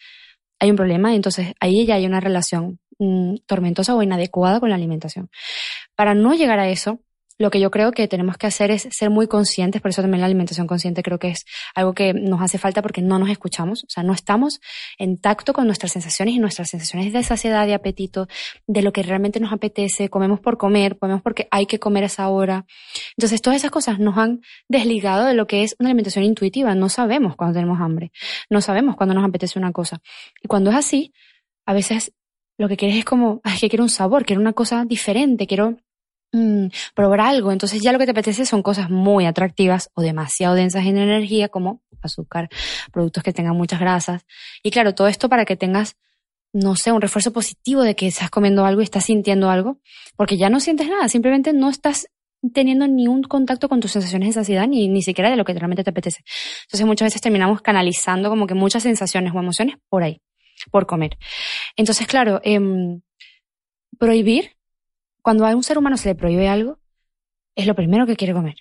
[0.61, 2.79] hay un problema entonces ahí ya hay una relación
[3.45, 5.29] tormentosa o inadecuada con la alimentación.
[5.95, 6.99] Para no llegar a eso,
[7.39, 10.19] lo que yo creo que tenemos que hacer es ser muy conscientes, por eso también
[10.19, 13.85] la alimentación consciente creo que es algo que nos hace falta porque no nos escuchamos,
[13.85, 14.59] o sea, no estamos
[14.97, 18.27] en tacto con nuestras sensaciones y nuestras sensaciones de saciedad, de apetito,
[18.67, 22.07] de lo que realmente nos apetece, comemos por comer, comemos porque hay que comer a
[22.07, 22.65] esa hora.
[23.15, 26.89] Entonces, todas esas cosas nos han desligado de lo que es una alimentación intuitiva, no
[26.89, 28.11] sabemos cuando tenemos hambre,
[28.49, 30.01] no sabemos cuando nos apetece una cosa.
[30.43, 31.13] Y cuando es así,
[31.65, 32.11] a veces
[32.59, 35.77] lo que quieres es como, ay, que quiero un sabor, quiero una cosa diferente, quiero
[36.33, 37.53] mmm, probar algo.
[37.53, 41.47] Entonces ya lo que te apetece son cosas muy atractivas o demasiado densas en energía,
[41.47, 42.49] como azúcar,
[42.91, 44.25] productos que tengan muchas grasas.
[44.61, 45.95] Y claro, todo esto para que tengas,
[46.53, 49.79] no sé, un refuerzo positivo de que estás comiendo algo y estás sintiendo algo,
[50.17, 52.07] porque ya no sientes nada, simplemente no estás
[52.53, 55.53] teniendo ni un contacto con tus sensaciones de saciedad ni, ni siquiera de lo que
[55.53, 56.23] realmente te apetece.
[56.63, 60.21] Entonces muchas veces terminamos canalizando como que muchas sensaciones o emociones por ahí
[60.71, 61.17] por comer.
[61.75, 62.59] Entonces, claro, eh,
[63.97, 64.55] prohibir,
[65.21, 66.79] cuando a un ser humano se le prohíbe algo,
[67.55, 68.55] es lo primero que quiere comer.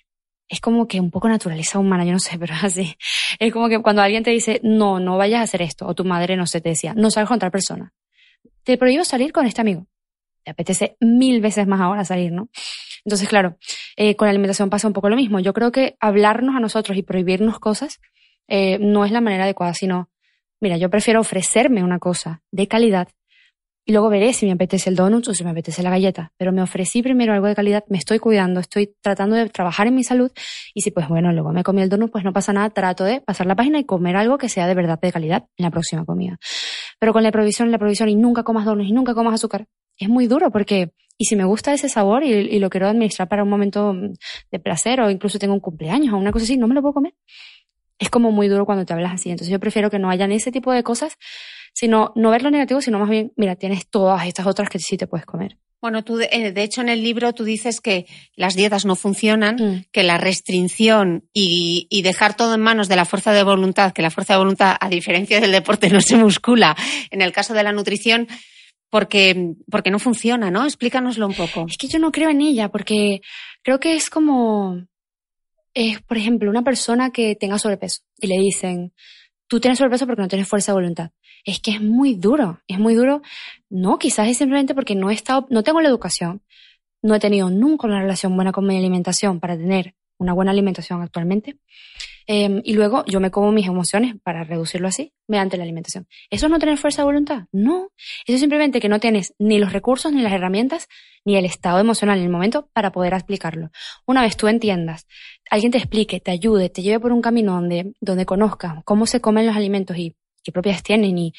[0.47, 2.95] Es como que un poco naturaleza humana, yo no sé, pero es así.
[3.39, 6.05] Es como que cuando alguien te dice, no, no vayas a hacer esto, o tu
[6.05, 7.93] madre, no sé, te decía, no salgas con otra persona.
[8.63, 9.87] Te prohíbo salir con este amigo.
[10.43, 12.49] Te apetece mil veces más ahora salir, ¿no?
[13.05, 13.57] Entonces, claro,
[13.95, 15.39] eh, con la alimentación pasa un poco lo mismo.
[15.39, 17.99] Yo creo que hablarnos a nosotros y prohibirnos cosas
[18.47, 20.09] eh, no es la manera adecuada, sino
[20.61, 23.07] mira, yo prefiero ofrecerme una cosa de calidad
[23.89, 26.31] y luego veré si me apetece el donut o si me apetece la galleta.
[26.37, 29.95] Pero me ofrecí primero algo de calidad, me estoy cuidando, estoy tratando de trabajar en
[29.95, 30.31] mi salud
[30.75, 33.21] y si pues bueno, luego me comí el donut, pues no pasa nada, trato de
[33.21, 36.05] pasar la página y comer algo que sea de verdad de calidad en la próxima
[36.05, 36.37] comida.
[36.99, 39.65] Pero con la prohibición, la prohibición y nunca comas donuts y nunca comas azúcar,
[39.97, 43.27] es muy duro porque y si me gusta ese sabor y, y, lo quiero administrar
[43.27, 43.93] para un momento
[44.51, 46.93] de placer o incluso tengo un cumpleaños o una cosa así, no me lo puedo
[46.93, 47.13] comer.
[47.99, 49.29] Es como muy duro cuando te hablas así.
[49.29, 51.17] Entonces yo prefiero que no hayan ese tipo de cosas,
[51.73, 54.97] sino no ver lo negativo, sino más bien, mira, tienes todas estas otras que sí
[54.97, 55.57] te puedes comer.
[55.81, 59.55] Bueno, tú, eh, de hecho, en el libro tú dices que las dietas no funcionan,
[59.55, 59.85] mm.
[59.93, 64.01] que la restricción y, y, dejar todo en manos de la fuerza de voluntad, que
[64.01, 66.75] la fuerza de voluntad, a diferencia del deporte, no se muscula.
[67.11, 68.27] En el caso de la nutrición,
[68.89, 70.65] porque, porque no funciona, ¿no?
[70.65, 71.65] Explícanoslo un poco.
[71.69, 73.21] Es que yo no creo en ella, porque
[73.63, 74.83] creo que es como,
[75.73, 78.93] es, por ejemplo, una persona que tenga sobrepeso y le dicen,
[79.47, 81.11] tú tienes sobrepeso porque no tienes fuerza de voluntad.
[81.45, 83.21] Es que es muy duro, es muy duro.
[83.69, 86.41] No, quizás es simplemente porque no he estado, no tengo la educación,
[87.01, 91.01] no he tenido nunca una relación buena con mi alimentación para tener una buena alimentación
[91.01, 91.57] actualmente.
[92.27, 96.07] Eh, y luego yo me como mis emociones para reducirlo así, mediante la alimentación.
[96.29, 97.45] ¿Eso es no tener fuerza de voluntad?
[97.51, 97.89] No.
[98.27, 100.87] Eso es simplemente que no tienes ni los recursos, ni las herramientas,
[101.25, 103.71] ni el estado emocional en el momento para poder explicarlo.
[104.05, 105.07] Una vez tú entiendas,
[105.49, 109.21] alguien te explique, te ayude, te lleve por un camino donde, donde conozcas cómo se
[109.21, 111.33] comen los alimentos y qué propiedades tienen y,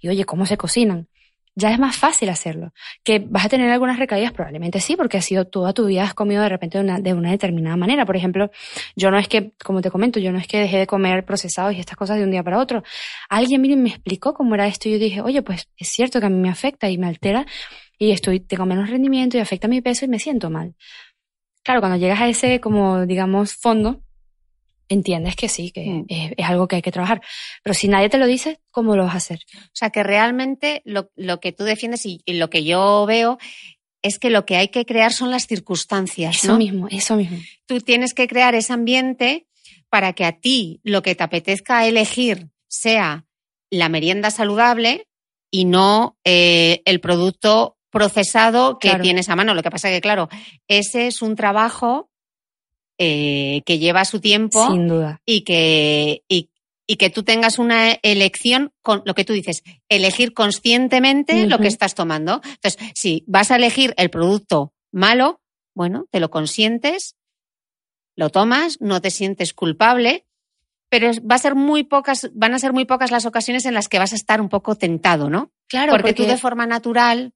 [0.00, 1.08] y oye, cómo se cocinan
[1.56, 2.72] ya es más fácil hacerlo.
[3.02, 6.14] Que vas a tener algunas recaídas, probablemente sí, porque ha sido toda tu vida has
[6.14, 8.04] comido de repente de una, de una determinada manera.
[8.04, 8.50] Por ejemplo,
[8.94, 11.74] yo no es que, como te comento, yo no es que dejé de comer procesados
[11.74, 12.82] y estas cosas de un día para otro.
[13.30, 16.26] Alguien, miren, me explicó cómo era esto y yo dije, oye, pues es cierto que
[16.26, 17.46] a mí me afecta y me altera
[17.98, 20.74] y estoy, tengo menos rendimiento y afecta mi peso y me siento mal.
[21.62, 24.02] Claro, cuando llegas a ese, como digamos, fondo,
[24.88, 26.04] entiendes que sí, que mm.
[26.08, 27.20] es, es, algo que hay que trabajar.
[27.62, 29.40] Pero si nadie te lo dice, ¿cómo lo vas a hacer?
[29.54, 33.38] O sea, que realmente lo, lo que tú defiendes y, y, lo que yo veo
[34.02, 36.36] es que lo que hay que crear son las circunstancias.
[36.36, 36.58] Eso ¿no?
[36.58, 37.38] mismo, eso mismo.
[37.66, 39.46] Tú tienes que crear ese ambiente
[39.88, 43.26] para que a ti lo que te apetezca elegir sea
[43.70, 45.08] la merienda saludable
[45.50, 49.02] y no eh, el producto procesado que claro.
[49.02, 49.54] tienes a mano.
[49.54, 50.28] Lo que pasa que, claro,
[50.68, 52.10] ese es un trabajo
[52.98, 54.66] eh, que lleva su tiempo.
[54.70, 55.20] Sin duda.
[55.26, 56.50] Y que, y,
[56.86, 61.48] y, que tú tengas una elección con lo que tú dices, elegir conscientemente uh -huh.
[61.48, 62.40] lo que estás tomando.
[62.44, 65.40] Entonces, si vas a elegir el producto malo,
[65.74, 67.16] bueno, te lo consientes,
[68.16, 70.24] lo tomas, no te sientes culpable,
[70.88, 73.88] pero va a ser muy pocas, van a ser muy pocas las ocasiones en las
[73.88, 75.50] que vas a estar un poco tentado, ¿no?
[75.68, 77.32] Claro, porque, porque tú de forma natural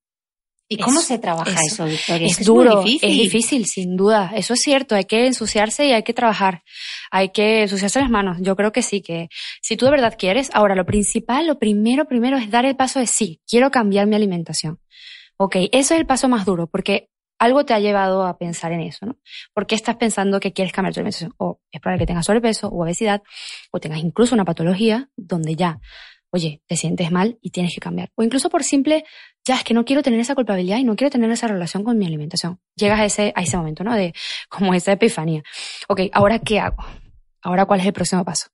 [0.72, 2.28] ¿Y cómo se trabaja eso, eso Victoria?
[2.28, 3.10] Es, es duro, difícil.
[3.10, 4.30] es difícil, sin duda.
[4.36, 6.62] Eso es cierto, hay que ensuciarse y hay que trabajar.
[7.10, 8.36] Hay que ensuciarse las manos.
[8.40, 9.28] Yo creo que sí, que
[9.60, 13.00] si tú de verdad quieres, ahora lo principal, lo primero, primero es dar el paso
[13.00, 14.78] de sí, quiero cambiar mi alimentación.
[15.36, 17.08] Ok, eso es el paso más duro, porque
[17.40, 19.18] algo te ha llevado a pensar en eso, ¿no?
[19.52, 21.34] ¿Por qué estás pensando que quieres cambiar tu alimentación?
[21.38, 23.22] O es probable que tengas sobrepeso o obesidad,
[23.72, 25.80] o tengas incluso una patología donde ya
[26.30, 28.10] oye, te sientes mal y tienes que cambiar.
[28.14, 29.04] O incluso por simple,
[29.50, 31.98] ya es que no quiero tener esa culpabilidad y no quiero tener esa relación con
[31.98, 32.60] mi alimentación.
[32.76, 33.96] Llegas a ese, a ese momento, ¿no?
[33.96, 34.14] De
[34.48, 35.42] como esa epifanía.
[35.88, 36.76] Ok, ¿ahora qué hago?
[37.42, 38.46] ¿Ahora cuál es el próximo paso?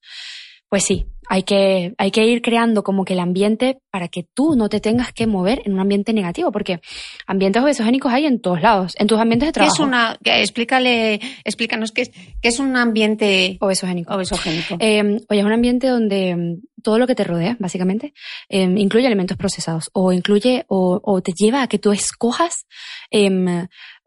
[0.69, 4.55] Pues sí, hay que, hay que ir creando como que el ambiente para que tú
[4.57, 6.81] no te tengas que mover en un ambiente negativo, porque
[7.27, 9.75] ambientes obesogénicos hay en todos lados, en tus ambientes de trabajo.
[9.75, 14.15] ¿Qué es una, explícale, explícanos qué es, qué es un ambiente obesogénico?
[14.15, 14.77] obesogénico.
[14.79, 18.13] Eh, oye, es un ambiente donde todo lo que te rodea, básicamente,
[18.49, 22.67] eh, incluye alimentos procesados o incluye o, o, te lleva a que tú escojas
[23.11, 23.29] eh,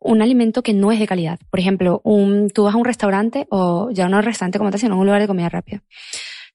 [0.02, 1.40] un alimento que no es de calidad.
[1.50, 4.80] Por ejemplo, un, tú vas a un restaurante o ya no un restaurante como tal,
[4.80, 5.84] sino un lugar de comida rápida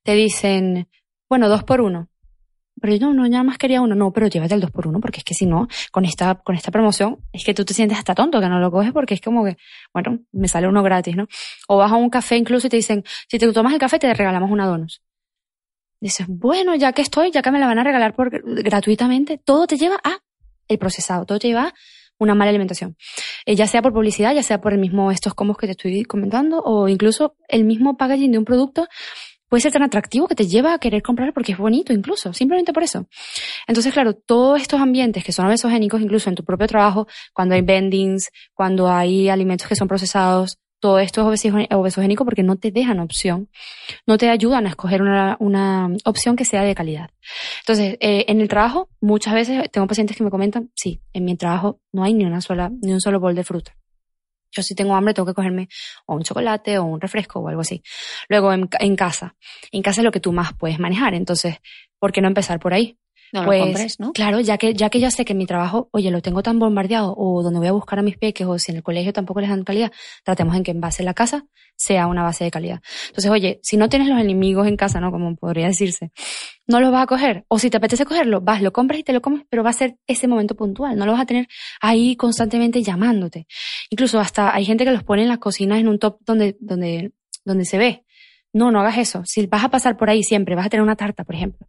[0.05, 0.89] te dicen,
[1.29, 2.09] bueno, dos por uno.
[2.81, 3.95] Pero yo no, no, nada más quería uno.
[3.95, 6.55] No, pero llévate el dos por uno, porque es que si no, con esta, con
[6.55, 9.21] esta promoción, es que tú te sientes hasta tonto que no lo coges porque es
[9.21, 9.57] como que,
[9.93, 11.27] bueno, me sale uno gratis, ¿no?
[11.69, 14.13] O vas a un café incluso y te dicen, si te tomas el café te
[14.13, 15.03] regalamos una donos.
[16.01, 18.31] Dices, bueno, ya que estoy, ya que me la van a regalar por,
[18.63, 20.19] gratuitamente, todo te lleva a
[20.69, 21.75] el procesado, todo te lleva a
[22.19, 22.97] una mala alimentación.
[23.47, 26.03] Eh, ya sea por publicidad, ya sea por el mismo estos combos que te estoy
[26.05, 28.89] comentando, o incluso el mismo packaging de un producto
[29.55, 32.73] puede ser tan atractivo que te lleva a querer comprar porque es bonito incluso, simplemente
[32.73, 33.07] por eso.
[33.69, 37.63] Entonces, claro, todos estos ambientes que son obesogénicos, incluso en tu propio trabajo, cuando hay
[37.63, 42.99] vendings, cuando hay alimentos que son procesados, todo esto es obesogénico porque no te dejan
[42.99, 43.49] opción,
[44.09, 47.11] no te ayudan a escoger una, una opción que sea de calidad.
[47.61, 51.37] Entonces, eh, en el trabajo, muchas veces tengo pacientes que me comentan, sí, en mi
[51.37, 53.77] trabajo no hay ni una sola, ni un solo bol de fruta.
[54.55, 55.69] Yo si tengo hambre tengo que cogerme
[56.07, 57.83] o un chocolate o un refresco o algo así.
[58.29, 59.35] Luego en, en, casa.
[59.73, 61.15] En casa es lo que tú más puedes manejar.
[61.15, 61.57] Entonces,
[61.99, 62.99] ¿por qué no empezar por ahí?
[63.35, 64.13] No lo pues, compres, ¿no?
[64.13, 67.13] Claro, ya que, ya que yo sé que mi trabajo, oye, lo tengo tan bombardeado,
[67.17, 69.51] o donde voy a buscar a mis peques, o si en el colegio tampoco les
[69.51, 69.91] dan calidad,
[70.23, 72.81] tratemos en que en base a la casa sea una base de calidad.
[73.09, 75.11] Entonces, oye, si no tienes los enemigos en casa, ¿no?
[75.11, 76.13] Como podría decirse,
[76.69, 77.45] no los vas a coger.
[77.49, 79.73] O si te apetece cogerlo, vas, lo compras y te lo comes, pero va a
[79.73, 80.97] ser ese momento puntual.
[80.97, 81.49] No lo vas a tener
[81.81, 83.49] ahí constantemente llamándote.
[83.91, 87.11] Incluso hasta hay gente que los pone en las cocinas en un top donde, donde,
[87.45, 88.05] donde se ve.
[88.53, 89.23] No, no hagas eso.
[89.25, 91.67] Si vas a pasar por ahí siempre, vas a tener una tarta, por ejemplo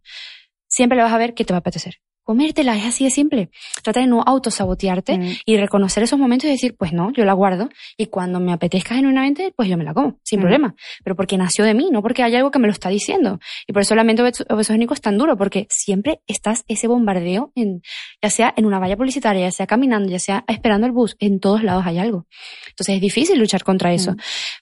[0.76, 1.94] siempre le vas a ver que te va a apetecer.
[2.22, 3.50] Comértela es así de simple.
[3.84, 5.32] Trata de no autosabotearte Mm.
[5.46, 8.96] y reconocer esos momentos y decir, pues no, yo la guardo y cuando me apetezca
[8.96, 10.42] genuinamente, pues yo me la como, sin Mm.
[10.42, 10.74] problema.
[11.04, 13.38] Pero porque nació de mí, no porque hay algo que me lo está diciendo.
[13.68, 17.52] Y por eso el lamento obeso- obesogénico es tan duro, porque siempre estás ese bombardeo,
[17.54, 17.80] en,
[18.20, 21.38] ya sea en una valla publicitaria, ya sea caminando, ya sea esperando el bus, en
[21.38, 22.26] todos lados hay algo.
[22.70, 24.16] Entonces es difícil luchar contra eso, Mm.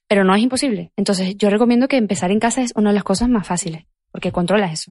[0.06, 0.92] pero no es imposible.
[0.98, 4.32] Entonces yo recomiendo que empezar en casa es una de las cosas más fáciles, porque
[4.32, 4.90] controlas eso.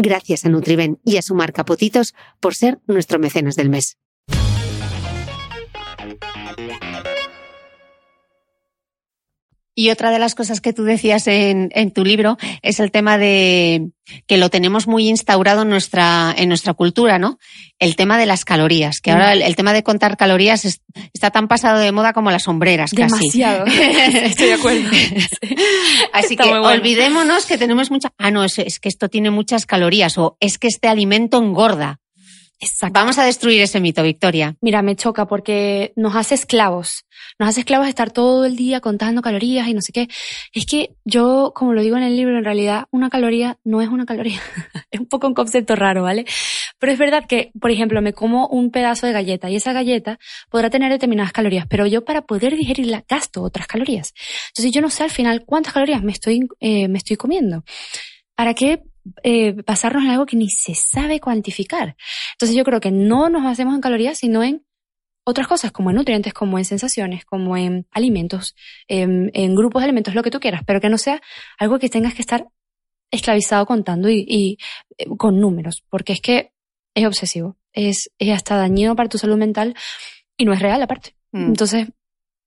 [0.00, 1.64] Gracias a Nutriben y a su marca
[2.38, 3.98] por ser nuestro mecenas del mes.
[9.80, 13.16] Y otra de las cosas que tú decías en, en, tu libro es el tema
[13.16, 13.90] de
[14.26, 17.38] que lo tenemos muy instaurado en nuestra, en nuestra cultura, ¿no?
[17.78, 20.82] El tema de las calorías, que ahora el, el tema de contar calorías es,
[21.14, 23.66] está tan pasado de moda como las sombreras, Demasiado.
[23.66, 23.78] casi.
[24.24, 24.88] Estoy de acuerdo.
[26.12, 26.66] Así Está que bueno.
[26.66, 30.58] olvidémonos que tenemos mucha, ah, no, es, es que esto tiene muchas calorías o es
[30.58, 32.00] que este alimento engorda.
[32.60, 32.98] Exacto.
[32.98, 34.56] Vamos a destruir ese mito, Victoria.
[34.60, 37.04] Mira, me choca porque nos hace esclavos.
[37.38, 40.08] Nos hace esclavos de estar todo el día contando calorías y no sé qué.
[40.52, 43.88] Es que yo, como lo digo en el libro, en realidad una caloría no es
[43.88, 44.40] una caloría.
[44.90, 46.24] es un poco un concepto raro, ¿vale?
[46.78, 50.18] Pero es verdad que, por ejemplo, me como un pedazo de galleta y esa galleta
[50.50, 54.14] podrá tener determinadas calorías, pero yo para poder digerirla gasto otras calorías.
[54.48, 57.62] Entonces yo no sé al final cuántas calorías me estoy, eh, me estoy comiendo.
[58.34, 58.82] ¿Para qué
[59.22, 61.96] eh, basarnos en algo que ni se sabe cuantificar?
[62.32, 64.64] Entonces yo creo que no nos basemos en calorías, sino en
[65.24, 68.54] otras cosas, como en nutrientes, como en sensaciones, como en alimentos,
[68.86, 71.20] en, en, grupos de alimentos, lo que tú quieras, pero que no sea
[71.58, 72.46] algo que tengas que estar
[73.10, 74.58] esclavizado contando y, y
[74.96, 76.52] eh, con números, porque es que
[76.94, 79.74] es obsesivo, es, es hasta dañino para tu salud mental
[80.36, 81.14] y no es real aparte.
[81.32, 81.48] Mm.
[81.48, 81.88] Entonces,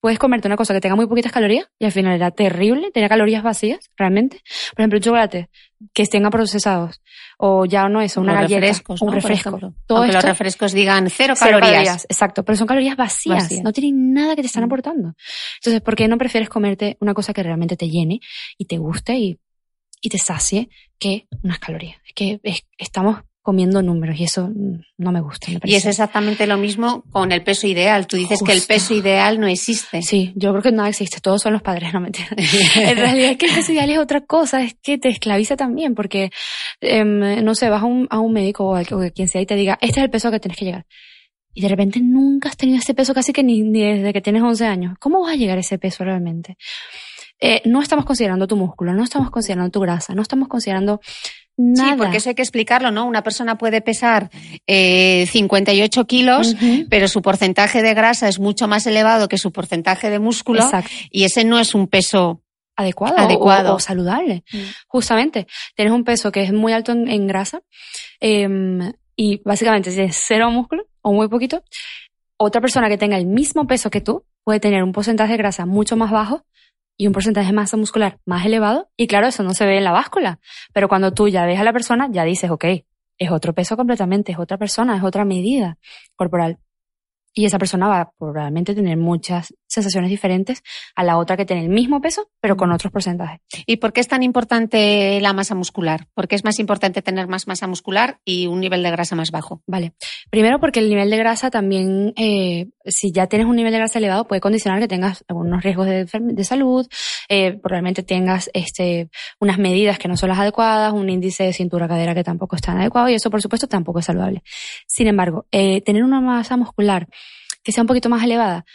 [0.01, 3.07] puedes comerte una cosa que tenga muy poquitas calorías y al final era terrible, tenía
[3.07, 4.41] calorías vacías, realmente.
[4.75, 5.49] Por ejemplo, un chocolate
[5.93, 7.01] que tenga procesados
[7.37, 9.13] o ya no eso, una los galleta, refrescos, un ¿no?
[9.13, 9.59] refresco.
[9.87, 11.71] Todo Aunque esto, los refrescos digan cero, cero calorías.
[11.71, 12.05] calorías.
[12.09, 13.63] Exacto, pero son calorías vacías, Vacías.
[13.63, 14.65] no tienen nada que te están Mm.
[14.65, 15.13] aportando.
[15.59, 18.19] Entonces, ¿por qué no prefieres comerte una cosa que realmente te llene
[18.57, 19.39] y te guste y,
[20.01, 21.97] y te sacie que unas calorías?
[22.05, 24.51] Es que es- estamos comiendo números y eso
[24.97, 25.51] no me gusta.
[25.51, 28.05] me Y es exactamente lo mismo con el peso ideal.
[28.05, 30.01] Tú dices que el peso ideal no existe.
[30.03, 32.27] Sí, yo creo que nada existe, todos son los padres, no mentira.
[32.75, 35.95] en realidad es que el peso ideal es otra cosa, es que te esclaviza también,
[35.95, 36.29] porque,
[36.81, 39.41] em, no sé, vas a un, a un médico o a, o a quien sea
[39.41, 40.85] y te diga, este es el peso que tienes que llegar.
[41.53, 44.43] Y de repente nunca has tenido ese peso casi que ni, ni desde que tienes
[44.43, 44.93] 11 años.
[44.99, 46.57] ¿Cómo vas a llegar a ese peso realmente?
[47.43, 51.01] Eh, no estamos considerando tu músculo, no estamos considerando tu grasa, no estamos considerando
[51.57, 51.91] nada.
[51.91, 53.05] Sí, porque eso hay que explicarlo, ¿no?
[53.05, 54.29] Una persona puede pesar
[54.67, 56.55] eh, 58 kilos,
[56.89, 60.91] pero su porcentaje de grasa es mucho más elevado que su porcentaje de músculo Exacto.
[61.09, 62.41] y ese no es un peso
[62.75, 63.73] adecuado, Adecuado.
[63.73, 64.43] O, o saludable.
[64.51, 64.57] Mm.
[64.87, 67.61] Justamente, tienes un peso que es muy alto en, en grasa
[68.19, 71.63] em, y básicamente tienes cero músculo o muy poquito.
[72.37, 75.65] Otra persona que tenga el mismo peso que tú puede tener un porcentaje de grasa
[75.65, 76.43] mucho más bajo
[76.97, 78.89] y un porcentaje de masa muscular más elevado.
[78.97, 80.39] Y claro, eso no se ve en la báscula.
[80.73, 82.65] Pero cuando tú ya ves a la persona, ya dices, ok,
[83.17, 85.77] es otro peso completamente, es otra persona, es otra medida
[86.15, 86.59] corporal.
[87.33, 90.63] Y esa persona va probablemente tener muchas sensaciones diferentes
[90.95, 93.39] a la otra que tiene el mismo peso, pero con otros porcentajes.
[93.65, 96.07] ¿Y por qué es tan importante la masa muscular?
[96.13, 99.31] ¿Por qué es más importante tener más masa muscular y un nivel de grasa más
[99.31, 99.61] bajo?
[99.65, 99.93] Vale.
[100.29, 103.99] Primero porque el nivel de grasa también, eh, si ya tienes un nivel de grasa
[103.99, 106.85] elevado, puede condicionar que tengas algunos riesgos de, salud,
[107.29, 109.09] eh, probablemente tengas este,
[109.39, 112.77] unas medidas que no son las adecuadas, un índice de cintura-cadera que tampoco es tan
[112.77, 114.43] adecuado y eso, por supuesto, tampoco es saludable.
[114.85, 117.07] Sin embargo, eh, tener una masa muscular
[117.63, 118.65] que sea un poquito más elevada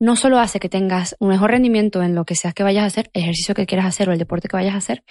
[0.00, 2.86] no solo hace que tengas un mejor rendimiento en lo que sea que vayas a
[2.86, 5.04] hacer, ejercicio que quieras hacer o el deporte que vayas a hacer,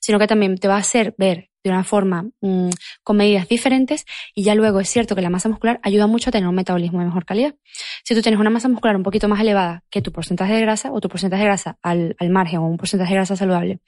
[0.00, 2.70] sino que también te va a hacer ver de una forma mm,
[3.02, 6.32] con medidas diferentes y ya luego es cierto que la masa muscular ayuda mucho a
[6.32, 7.54] tener un metabolismo de mejor calidad.
[8.02, 10.90] Si tú tienes una masa muscular un poquito más elevada que tu porcentaje de grasa
[10.92, 13.80] o tu porcentaje de grasa al, al margen o un porcentaje de grasa saludable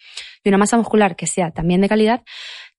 [0.45, 2.23] y una masa muscular que sea también de calidad,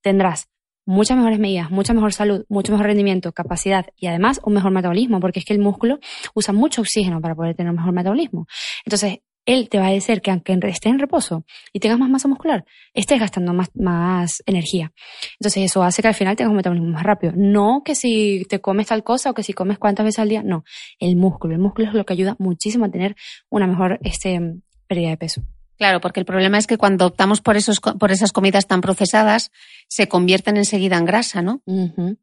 [0.01, 0.47] tendrás
[0.85, 5.19] muchas mejores medidas, mucha mejor salud, mucho mejor rendimiento, capacidad y además un mejor metabolismo,
[5.19, 5.99] porque es que el músculo
[6.33, 8.47] usa mucho oxígeno para poder tener un mejor metabolismo.
[8.85, 12.27] Entonces, él te va a decir que aunque estés en reposo y tengas más masa
[12.27, 14.93] muscular, estés gastando más, más energía.
[15.39, 17.33] Entonces, eso hace que al final tengas un metabolismo más rápido.
[17.35, 20.43] No que si te comes tal cosa o que si comes cuántas veces al día,
[20.43, 20.63] no.
[20.99, 21.55] El músculo.
[21.55, 23.15] El músculo es lo que ayuda muchísimo a tener
[23.49, 24.39] una mejor este,
[24.87, 25.41] pérdida de peso.
[25.77, 29.51] Claro, porque el problema es que cuando optamos por, esos, por esas comidas tan procesadas,
[29.87, 31.61] se convierten enseguida en grasa, ¿no?
[31.65, 32.17] Ujú.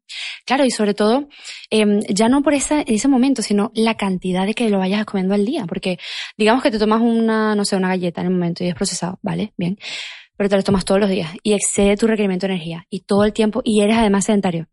[0.45, 1.27] Claro, y sobre todo,
[1.69, 5.35] em, ya no por esa, ese momento, sino la cantidad de que lo vayas comiendo
[5.35, 5.65] al día.
[5.67, 5.99] Porque
[6.37, 9.19] digamos que te tomas una, no sé, una galleta en el momento y es procesado,
[9.21, 9.53] ¿vale?
[9.57, 9.77] Bien.
[10.37, 13.25] Pero te lo tomas todos los días y excede tu requerimiento de energía y todo
[13.25, 14.67] el tiempo y eres además sedentario.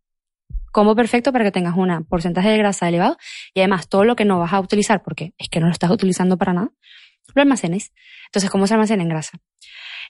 [0.72, 3.16] Como perfecto para que tengas un porcentaje de grasa elevado
[3.52, 5.90] y además todo lo que no vas a utilizar, porque es que no lo estás
[5.90, 6.70] utilizando para nada,
[7.34, 7.92] lo almacenes.
[8.26, 9.38] Entonces, ¿cómo se almacena en grasa?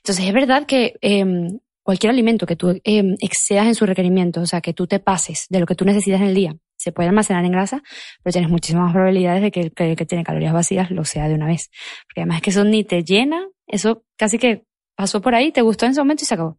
[0.03, 4.45] Entonces, es verdad que em, cualquier alimento que tú em, excedas en su requerimiento, o
[4.45, 7.09] sea, que tú te pases de lo que tú necesitas en el día, se puede
[7.09, 7.83] almacenar en grasa,
[8.23, 11.35] pero tienes muchísimas probabilidades de que el que, que tiene calorías vacías lo sea de
[11.35, 11.69] una vez.
[12.07, 14.63] Porque además es que eso ni te llena, eso casi que
[14.95, 16.57] pasó por ahí, te gustó en ese momento y se acabó.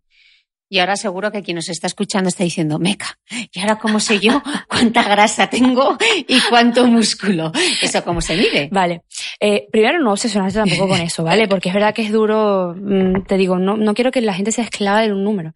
[0.72, 3.18] Y ahora seguro que quien nos está escuchando está diciendo, meca,
[3.52, 5.98] ¿y ahora cómo sé yo cuánta grasa tengo
[6.28, 7.50] y cuánto músculo?
[7.82, 8.68] ¿Eso cómo se mide?
[8.70, 9.02] Vale.
[9.40, 11.48] Eh, primero, no obsesionarse tampoco con eso, ¿vale?
[11.48, 14.52] Porque es verdad que es duro, mm, te digo, no, no quiero que la gente
[14.52, 15.52] sea esclava de un número.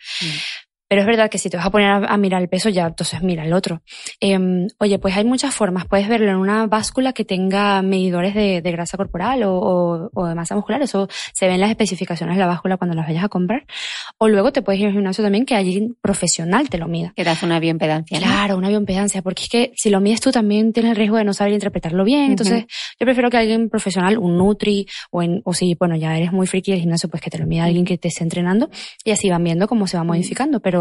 [0.88, 2.86] Pero es verdad que si te vas a poner a, a mirar el peso, ya
[2.86, 3.82] entonces mira el otro.
[4.20, 5.86] Em, oye, pues hay muchas formas.
[5.86, 10.26] Puedes verlo en una báscula que tenga medidores de, de grasa corporal o, o- o
[10.26, 10.82] de masa muscular.
[10.82, 13.64] Eso se ve en las especificaciones de la báscula cuando las vayas a comprar.
[14.18, 17.12] O luego te puedes ir al gimnasio también que alguien profesional te lo mida.
[17.16, 18.20] Que te hace una bioimpedancia.
[18.20, 18.26] ¿no?
[18.26, 21.24] Claro, una bioimpedancia, porque es que si lo mides tú también tienes el riesgo de
[21.24, 22.30] no saber interpretarlo bien.
[22.30, 22.66] Entonces,
[23.00, 26.46] yo prefiero que alguien profesional, un nutri, o, en, o si, bueno, ya eres muy
[26.46, 28.68] friki del gimnasio, pues que te lo mida alguien que te esté entrenando
[29.04, 30.60] y así van viendo cómo se va modificando.
[30.60, 30.73] Pero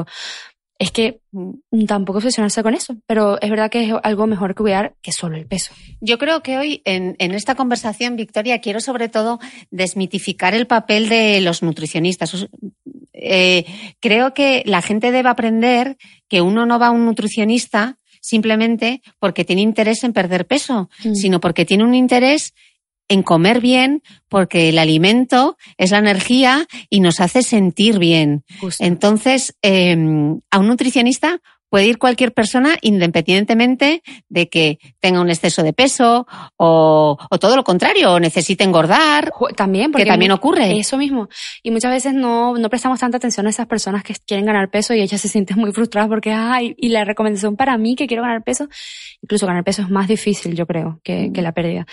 [0.79, 2.97] es que mm, tampoco obsesionarse con eso.
[3.07, 5.73] Pero es verdad que es algo mejor que cuidar que solo el peso.
[6.01, 9.39] Yo creo que hoy en, en esta conversación, Victoria, quiero sobre todo
[9.71, 12.47] desmitificar el papel de los nutricionistas.
[13.13, 13.65] Eh,
[13.99, 19.45] creo que la gente debe aprender que uno no va a un nutricionista simplemente porque
[19.45, 21.13] tiene interés en perder peso, Mm.
[21.13, 22.53] sino porque tiene un interés
[23.07, 28.43] en comer bien, porque el alimento es la energía y nos hace sentir bien.
[28.59, 28.83] Justo.
[28.83, 29.95] Entonces, eh,
[30.51, 31.39] a un nutricionista
[31.73, 37.55] puede ir cualquier persona independientemente de que tenga un exceso de peso o, o todo
[37.55, 40.77] lo contrario, o necesite engordar, También, porque que también ocurre.
[40.77, 41.29] Eso mismo.
[41.63, 44.93] Y muchas veces no, no prestamos tanta atención a esas personas que quieren ganar peso
[44.93, 48.21] y ellas se sienten muy frustradas porque, ay, y la recomendación para mí que quiero
[48.21, 48.67] ganar peso,
[49.23, 51.87] incluso ganar peso es más difícil, yo creo, que, que la pérdida.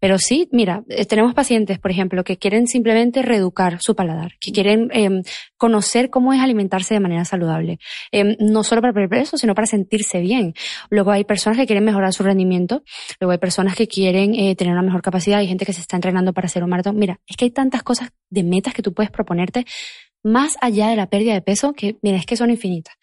[0.00, 4.52] Pero sí, mira, eh, tenemos pacientes, por ejemplo, que quieren simplemente reeducar su paladar, que
[4.52, 5.22] quieren em,
[5.56, 7.78] conocer cómo es alimentarse de manera saludable,
[8.12, 10.54] Em, no solo para perder peso, sino para sentirse bien.
[10.90, 12.82] Luego hay personas que quieren mejorar su rendimiento,
[13.20, 15.96] luego hay personas que quieren eh, tener una mejor capacidad, hay gente que se está
[15.96, 16.96] entrenando para hacer un maratón.
[16.96, 19.64] Mira, es que hay tantas cosas de metas que tú puedes proponerte
[20.22, 22.94] más allá de la pérdida de peso que, mira, es que son infinitas.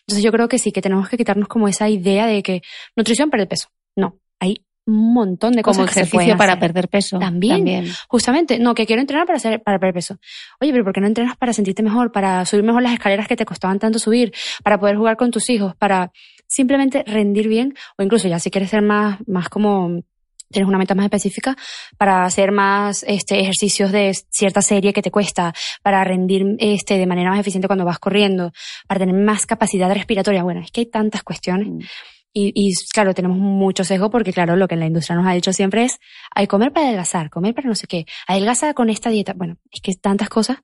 [0.00, 2.62] Entonces yo creo que sí, que tenemos que quitarnos como esa idea de que
[2.96, 3.68] nutrición pierde peso.
[3.96, 6.60] No, hay un montón de como cosas se ejercicio para hacer.
[6.60, 7.18] perder peso.
[7.18, 7.86] También.
[8.08, 10.18] Justamente, no, que quiero entrenar para hacer, para perder peso.
[10.60, 13.36] Oye, pero ¿por qué no entrenas para sentirte mejor, para subir mejor las escaleras que
[13.36, 14.32] te costaban tanto subir,
[14.62, 16.12] para poder jugar con tus hijos, para
[16.46, 20.02] simplemente rendir bien, o incluso ya si quieres ser más, más como
[20.50, 21.56] tienes una meta más específica
[21.96, 27.06] para hacer más este, ejercicios de cierta serie que te cuesta, para rendir este, de
[27.06, 28.52] manera más eficiente cuando vas corriendo,
[28.88, 30.42] para tener más capacidad respiratoria.
[30.42, 31.68] Bueno, es que hay tantas cuestiones.
[31.68, 31.78] Mm.
[32.32, 35.52] Y, y, claro, tenemos mucho sesgo porque, claro, lo que la industria nos ha dicho
[35.52, 35.98] siempre es,
[36.34, 39.32] hay comer para adelgazar, comer para no sé qué, adelgaza con esta dieta.
[39.34, 40.58] Bueno, es que tantas cosas.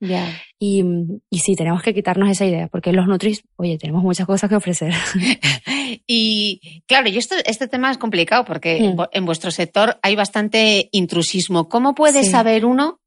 [0.59, 0.85] Y,
[1.29, 4.57] y sí, tenemos que quitarnos esa idea porque los Nutris, oye, tenemos muchas cosas que
[4.57, 4.95] ofrecer.
[6.07, 9.03] y claro, y esto, este tema es complicado porque mm.
[9.13, 11.69] en vuestro sector hay bastante intrusismo.
[11.69, 13.01] ¿Cómo puede saber uno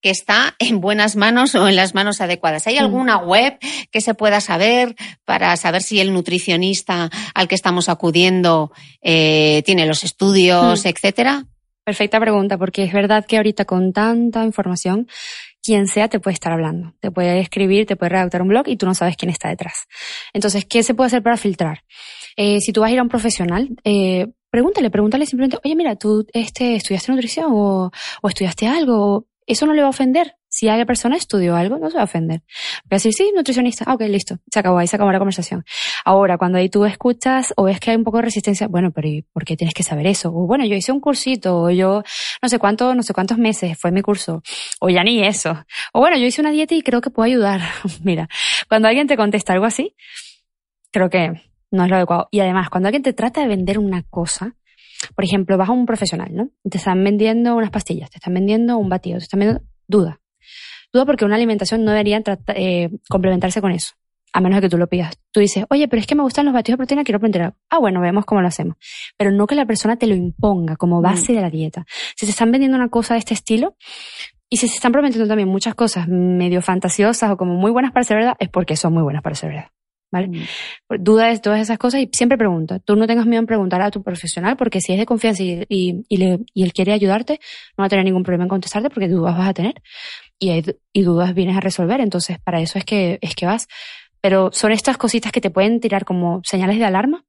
[0.00, 2.66] que está en buenas manos o en las manos adecuadas.
[2.66, 3.58] ¿Hay alguna web
[3.90, 8.72] que se pueda saber para saber si el nutricionista al que estamos acudiendo
[9.02, 10.88] eh, tiene los estudios, mm.
[10.88, 11.44] etcétera?
[11.84, 15.08] Perfecta pregunta, porque es verdad que ahorita con tanta información,
[15.62, 18.76] quien sea te puede estar hablando, te puede escribir, te puede redactar un blog y
[18.76, 19.86] tú no sabes quién está detrás.
[20.32, 21.84] Entonces, ¿qué se puede hacer para filtrar?
[22.36, 25.96] Eh, si tú vas a ir a un profesional, eh, pregúntale, pregúntale simplemente, oye, mira,
[25.96, 27.90] tú este, estudiaste nutrición o,
[28.22, 30.36] o estudiaste algo, eso no le va a ofender.
[30.48, 32.40] Si hay persona estudió algo, no se va a ofender.
[32.84, 33.84] Va a decir, sí, nutricionista.
[33.86, 34.38] Ah, ok, listo.
[34.52, 35.64] Se acabó, ahí se acabó la conversación.
[36.04, 39.08] Ahora, cuando ahí tú escuchas o ves que hay un poco de resistencia, bueno, pero
[39.08, 40.30] ¿y por qué tienes que saber eso?
[40.30, 42.02] O bueno, yo hice un cursito, o yo
[42.42, 44.42] no sé cuánto, no sé cuántos meses fue mi curso.
[44.80, 45.64] O ya ni eso.
[45.92, 47.60] O bueno, yo hice una dieta y creo que puedo ayudar.
[48.02, 48.28] Mira,
[48.68, 49.94] cuando alguien te contesta algo así,
[50.90, 51.32] creo que
[51.70, 52.28] no es lo adecuado.
[52.30, 54.56] Y además, cuando alguien te trata de vender una cosa,
[55.14, 56.50] por ejemplo, vas a un profesional, ¿no?
[56.68, 60.20] Te están vendiendo unas pastillas, te están vendiendo un batido, te están vendiendo duda.
[60.92, 62.22] Duda porque una alimentación no debería
[62.54, 63.94] eh, complementarse con eso,
[64.32, 65.18] a menos de que tú lo pidas.
[65.30, 67.78] Tú dices, oye, pero es que me gustan los batidos de proteína, quiero aprender Ah,
[67.78, 68.76] bueno, vemos cómo lo hacemos.
[69.16, 71.36] Pero no que la persona te lo imponga como base mm.
[71.36, 71.86] de la dieta.
[72.16, 73.76] Si se están vendiendo una cosa de este estilo,
[74.52, 78.02] y si se están prometiendo también muchas cosas medio fantasiosas o como muy buenas para
[78.02, 79.70] ser verdad, es porque son muy buenas para ser verdad.
[80.10, 80.28] ¿Vale?
[80.28, 81.02] Mm.
[81.02, 82.78] Duda de todas esas cosas y siempre pregunta.
[82.78, 85.64] Tú no tengas miedo en preguntar a tu profesional porque si es de confianza y,
[85.68, 87.40] y, y, él quiere ayudarte,
[87.76, 89.74] no va a tener ningún problema en contestarte porque dudas vas a tener
[90.38, 92.00] y, hay, y dudas vienes a resolver.
[92.00, 93.68] Entonces, para eso es que, es que vas.
[94.20, 97.24] Pero son estas cositas que te pueden tirar como señales de alarma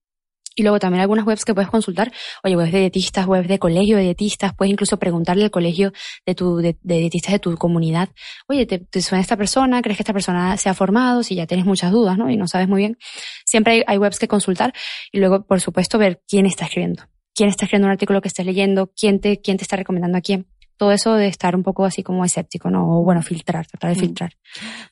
[0.55, 2.11] y luego también algunas webs que puedes consultar,
[2.43, 5.93] oye, webs de dietistas, webs de colegio de dietistas, puedes incluso preguntarle al colegio
[6.25, 8.09] de tu, de, dietistas de tu comunidad,
[8.47, 9.81] oye, ¿te, ¿te, suena esta persona?
[9.81, 11.23] ¿Crees que esta persona se ha formado?
[11.23, 12.29] Si ya tienes muchas dudas, ¿no?
[12.29, 12.97] Y no sabes muy bien.
[13.45, 14.73] Siempre hay, hay webs que consultar
[15.11, 17.03] y luego, por supuesto, ver quién está escribiendo.
[17.33, 20.21] Quién está escribiendo un artículo que estés leyendo, quién te, quién te está recomendando a
[20.21, 20.47] quién
[20.81, 22.97] todo eso de estar un poco así como escéptico, ¿no?
[22.97, 23.99] O bueno, filtrar, tratar de mm.
[23.99, 24.33] filtrar.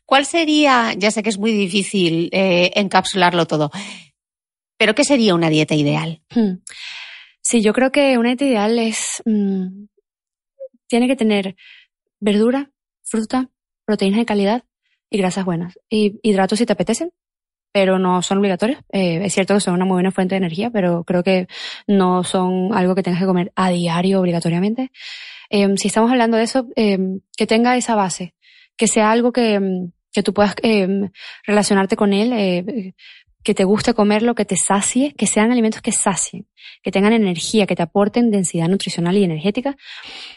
[0.05, 3.71] ¿Cuál sería, ya sé que es muy difícil eh, encapsularlo todo,
[4.79, 6.21] pero ¿qué sería una dieta ideal?
[6.33, 6.61] Hmm.
[7.41, 9.87] Sí, yo creo que una dieta ideal es, mm,
[10.87, 11.57] tiene que tener
[12.21, 12.71] verdura,
[13.03, 13.49] fruta,
[13.85, 14.63] proteínas de calidad
[15.09, 15.77] y grasas buenas.
[15.89, 17.11] Y hidratos si te apetecen,
[17.73, 18.79] pero no son obligatorios.
[18.91, 21.47] Eh, es cierto que son una muy buena fuente de energía, pero creo que
[21.85, 24.91] no son algo que tengas que comer a diario obligatoriamente.
[25.49, 28.33] Em, si estamos hablando de eso, em, que tenga esa base,
[28.77, 30.55] que sea algo que, em, que tú puedas
[31.45, 32.93] relacionarte con él, eh,
[33.43, 36.47] que te guste comerlo, que te sacie, que sean alimentos que sacien,
[36.83, 39.77] que tengan energía, que te aporten densidad nutricional y energética.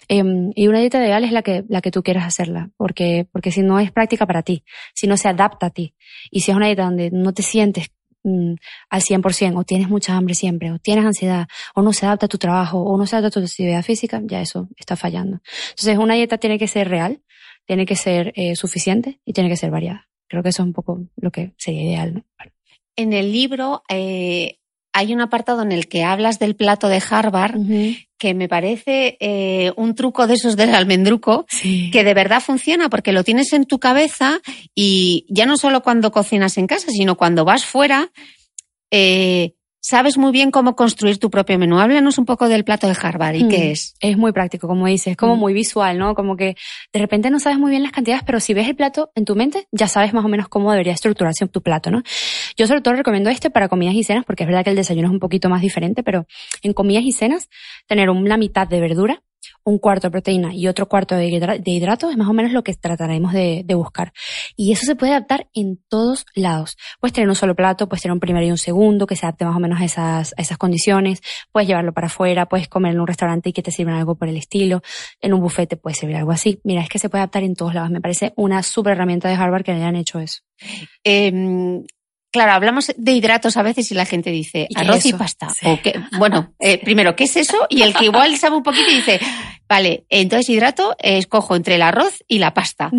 [0.08, 3.50] Em, y una dieta ideal es la que, la que tú quieras hacerla, porque, porque
[3.50, 5.94] si no es práctica para ti, si no se adapta a ti,
[6.30, 7.88] y si es una dieta donde no te sientes
[8.22, 8.54] mm,
[8.88, 12.28] al 100%, o tienes mucha hambre siempre, o tienes ansiedad, o no se adapta a
[12.28, 15.40] tu trabajo, o no se adapta a tu actividad física, ya eso está fallando.
[15.70, 17.20] Entonces, una dieta tiene que ser real,
[17.66, 20.08] tiene que ser eh, suficiente y tiene que ser variada.
[20.28, 22.24] Creo que eso es un poco lo que sería ideal.
[22.96, 24.58] En el libro eh,
[24.92, 27.56] hay un apartado en el que hablas del plato de Harvard
[28.18, 33.12] que me parece eh, un truco de esos del almendruco que de verdad funciona porque
[33.12, 34.40] lo tienes en tu cabeza
[34.74, 38.12] y ya no solo cuando cocinas en casa, sino cuando vas fuera.
[38.90, 41.78] Eh, sabes muy bien cómo construir tu propio menú.
[41.78, 43.72] Háblanos un poco del plato de Harvard y qué hmm.
[43.72, 43.94] es.
[44.00, 45.40] Es muy práctico, como dices, es como hmm.
[45.40, 46.14] muy visual, ¿no?
[46.14, 46.56] Como que
[46.92, 49.34] de repente no sabes muy bien las cantidades, pero si ves el plato en tu
[49.34, 52.02] mente, ya sabes más o menos cómo debería estructurarse tu plato, ¿no?
[52.56, 55.08] Yo sobre todo recomiendo este para comidas y cenas, porque es verdad que el desayuno
[55.08, 56.26] es un poquito más diferente, pero
[56.62, 57.50] en comidas y cenas,
[57.86, 59.22] tener una mitad de verdura,
[59.64, 62.74] un cuarto de proteína y otro cuarto de, hidratos es más o menos lo que
[62.74, 64.12] trataremos de, buscar.
[64.56, 66.76] Y eso se puede adaptar en todos lados.
[67.00, 69.44] Puedes tener un solo plato, puedes tener un primero y un segundo que se adapte
[69.44, 71.22] más o menos a esas, a esas condiciones.
[71.50, 74.28] Puedes llevarlo para afuera, puedes comer en un restaurante y que te sirvan algo por
[74.28, 74.82] el estilo.
[75.20, 76.60] En un bufete puedes servir algo así.
[76.64, 77.90] Mira, es que se puede adaptar en todos lados.
[77.90, 80.42] Me parece una súper herramienta de Harvard que hayan hecho eso.
[81.02, 81.84] Em,
[82.32, 85.48] Claro, hablamos de hidratos a veces y la gente dice arroz y pasta.
[86.18, 87.66] bueno, eh, primero, ¿qué es eso?
[87.68, 89.20] Y el que igual sabe un poquito y dice,
[89.68, 92.90] vale, entonces hidrato, escojo entre el arroz y la pasta.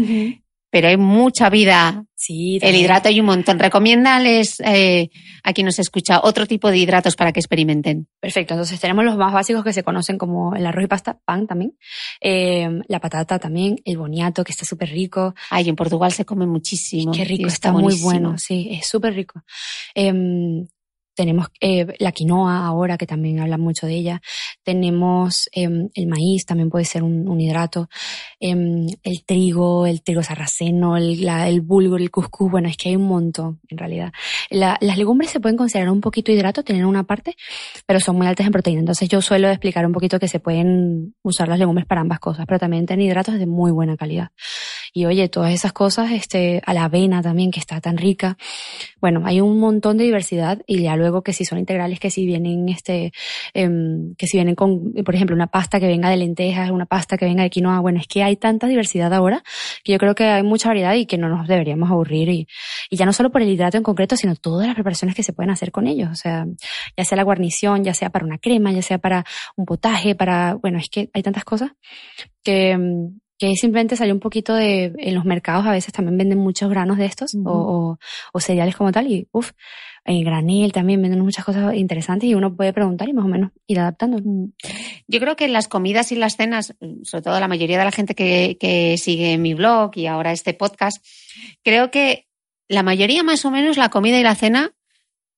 [0.74, 2.03] Pero hay mucha vida.
[2.15, 3.59] Sí, El hidrato hay un montón.
[3.59, 5.11] Recomiéndales eh,
[5.43, 8.07] a quien nos escucha otro tipo de hidratos para que experimenten.
[8.19, 11.45] Perfecto, entonces tenemos los más básicos que se conocen como el arroz y pasta, pan
[11.45, 11.78] también,
[12.19, 16.47] eh, la patata también, el boniato que está súper rico, Ay, en Portugal se come
[16.47, 17.11] muchísimo.
[17.11, 19.43] qué rico, está, muy bueno, sí, es súper rico.
[19.93, 20.65] Em,
[21.16, 24.22] tenemos eh, la quinoa ahora, que también hablan mucho de ella.
[24.64, 27.89] Tenemos em, el maíz, también puede ser un, un hidrato.
[28.39, 32.51] Em, el trigo, el trigo sarraceno, el, la- el bulgur, el cuscús.
[32.51, 34.11] Bueno, es que hay un montón, en realidad.
[34.49, 37.36] La- las legumbres se pueden considerar un poquito hidrato, tienen una parte,
[37.86, 38.80] pero son muy altas en proteína.
[38.80, 42.45] Entonces yo suelo explicar un poquito que se pueden usar las legumbres para ambas cosas,
[42.47, 44.30] pero también tienen hidratos de muy buena calidad.
[44.96, 48.38] Y oye, todas esas cosas, este, a la avena también, que está tan rica.
[49.02, 52.28] Bueno, hay un montón de diversidad y ya luego que si son integrales, que si
[52.28, 53.12] vienen, este,
[53.56, 57.18] em, que si vienen con, por ejemplo, una pasta que venga de lentejas, una pasta
[57.18, 57.80] que venga de quinoa.
[57.80, 59.44] Bueno, es que hay tanta diversidad ahora
[59.84, 62.48] que yo creo que hay mucha variedad y que no nos deberíamos aburrir y,
[62.91, 65.34] y ya no solo por el hidrato en concreto, sino todas las preparaciones que se
[65.34, 66.10] pueden hacer con ellos.
[66.12, 66.46] O sea,
[66.96, 69.26] ya sea la guarnición, ya sea para una crema, ya sea para
[69.56, 71.72] un potaje, para, bueno, es que hay tantas cosas
[72.44, 72.78] que,
[73.44, 76.98] que simplemente salió un poquito de, en los mercados a veces también venden muchos granos
[76.98, 78.00] de estos o, o,
[78.32, 79.52] o cereales como tal y uff,
[80.06, 83.52] en granel también venden muchas cosas interesantes y uno puede preguntar y más o menos
[83.68, 84.22] ir adaptando.
[85.10, 86.74] Yo creo que en las comidas y las cenas,
[87.04, 90.54] sobre todo la mayoría de la gente que, que sigue mi blog y ahora este
[90.54, 91.06] podcast,
[91.64, 92.30] creo que
[92.70, 94.72] la mayoría más o menos la comida y la cena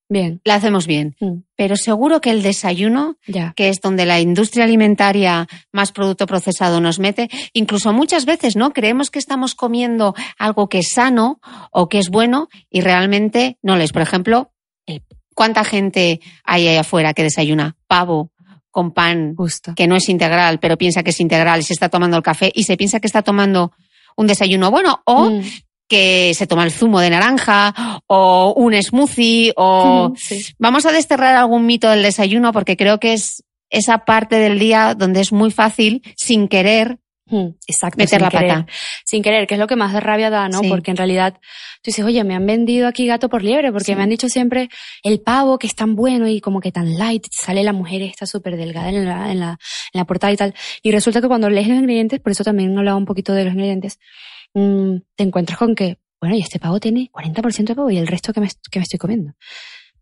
[0.08, 1.16] Bien, la hacemos bien.
[1.20, 1.40] Mm.
[1.56, 3.54] Pero seguro que el desayuno, ya.
[3.56, 8.72] que es donde la industria alimentaria más producto procesado nos mete, incluso muchas veces, ¿no?
[8.72, 11.40] Creemos que estamos comiendo algo que es sano
[11.72, 13.92] o que es bueno y realmente no lo es.
[13.92, 14.52] Por ejemplo,
[14.86, 15.02] el-
[15.34, 18.32] ¿cuánta gente hay ahí afuera que desayuna pavo
[18.70, 19.74] con pan Justo.
[19.76, 22.52] que no es integral, pero piensa que es integral y se está tomando el café
[22.54, 23.72] y se piensa que está tomando
[24.18, 25.42] un desayuno bueno o Mm.
[25.88, 30.44] Que se toma el zumo de naranja o un smoothie o sí.
[30.58, 34.96] vamos a desterrar algún mito del desayuno porque creo que es esa parte del día
[34.96, 37.00] donde es muy fácil sin querer
[37.68, 37.98] Exacto.
[37.98, 38.48] meter sin la querer.
[38.50, 38.66] pata.
[39.04, 40.60] Sin querer, que es lo que más de rabia da, ¿no?
[40.60, 40.70] Sí.
[40.70, 41.34] Porque en realidad
[41.82, 43.96] tú dices, oye, me han vendido aquí gato por liebre, porque Sí.
[43.96, 44.70] me han dicho siempre
[45.02, 48.28] el pavo que es tan bueno y como que tan light, sale la mujer esta
[48.28, 49.58] súper delgada en la, en, la, en
[50.00, 50.54] la portada y tal.
[50.84, 53.54] Y resulta que cuando lees los ingredientes, por eso también hablaba un poquito de los
[53.54, 53.98] ingredientes,
[54.56, 58.08] mm, te encuentras con que, bueno, y este pavo tiene 40% de pavo y el
[58.08, 59.34] resto que me, que me estoy comiendo.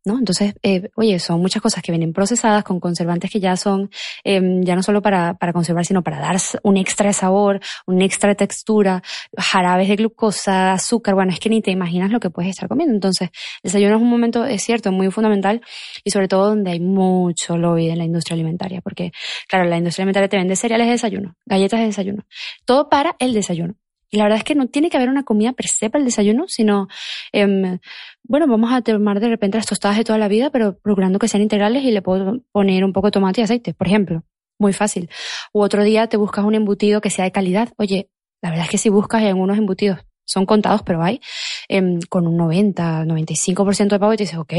[0.06, 0.20] ¿No?
[0.20, 3.90] Entonces, eh, oye, son muchas cosas que vienen procesadas con conservantes que ya son,
[4.26, 8.02] em, ya no solo para, para conservar, sino para dar un extra de sabor, un
[8.02, 9.02] extra de textura,
[9.38, 12.94] jarabes de glucosa, azúcar, bueno, es que ni te imaginas lo que puedes estar comiendo.
[12.94, 13.30] Entonces,
[13.64, 15.62] el desayuno es un momento, es cierto, muy fundamental
[16.04, 19.14] y sobre todo donde hay mucho lobby en la industria alimentaria, porque,
[19.48, 22.26] claro, la industria alimentaria te vende cereales de desayuno, galletas de desayuno,
[22.66, 23.76] todo para el desayuno.
[24.14, 26.06] Y la verdad es que no tiene que haber una comida per se para el
[26.06, 26.88] desayuno, sino,
[27.32, 27.80] em,
[28.22, 31.28] bueno, vamos a tomar de repente las tostadas de toda la vida, pero procurando que
[31.28, 34.24] sean integrales y le puedo poner un poco de tomate y aceite, por ejemplo.
[34.60, 35.10] Muy fácil.
[35.52, 37.70] U otro día te buscas un embutido que sea de calidad.
[37.78, 38.12] Oye,
[38.44, 41.20] la verdad es que si buscas hay algunos embutidos, son contados, pero hay,
[41.68, 44.54] em, con un 90, 95% de pavo y te dices, ok,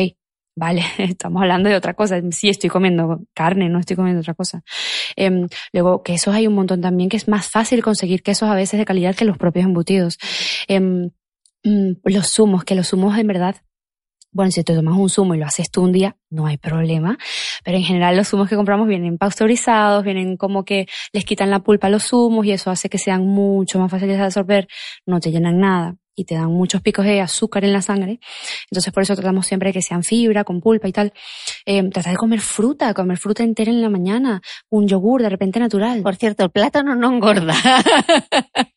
[0.56, 2.20] vale, estamos hablando de otra cosa.
[2.30, 4.62] Sí, estoy comiendo carne, no estoy comiendo otra cosa.
[5.16, 8.78] Em, luego, quesos hay un montón también, que es más fácil conseguir quesos a veces
[8.78, 10.18] de calidad que los propios embutidos.
[10.68, 11.10] Em,
[11.64, 13.56] mm, los zumos, que los zumos en verdad,
[14.32, 17.18] bueno, si te tomas un zumo y lo haces tú un día, no hay problema.
[17.64, 21.60] Pero en general los zumos que compramos vienen pasteurizados, vienen como que les quitan la
[21.60, 24.66] pulpa a los zumos y eso hace que sean mucho más fáciles de absorber,
[25.06, 28.20] no te llenan nada y te dan muchos picos de azúcar en la sangre.
[28.70, 31.12] Entonces por eso tratamos siempre que sean fibra, con pulpa y tal.
[31.66, 34.40] Eh, tratar de comer fruta, comer fruta entera en la mañana,
[34.70, 36.02] un yogur de repente natural.
[36.02, 37.54] Por cierto, el plátano no engorda.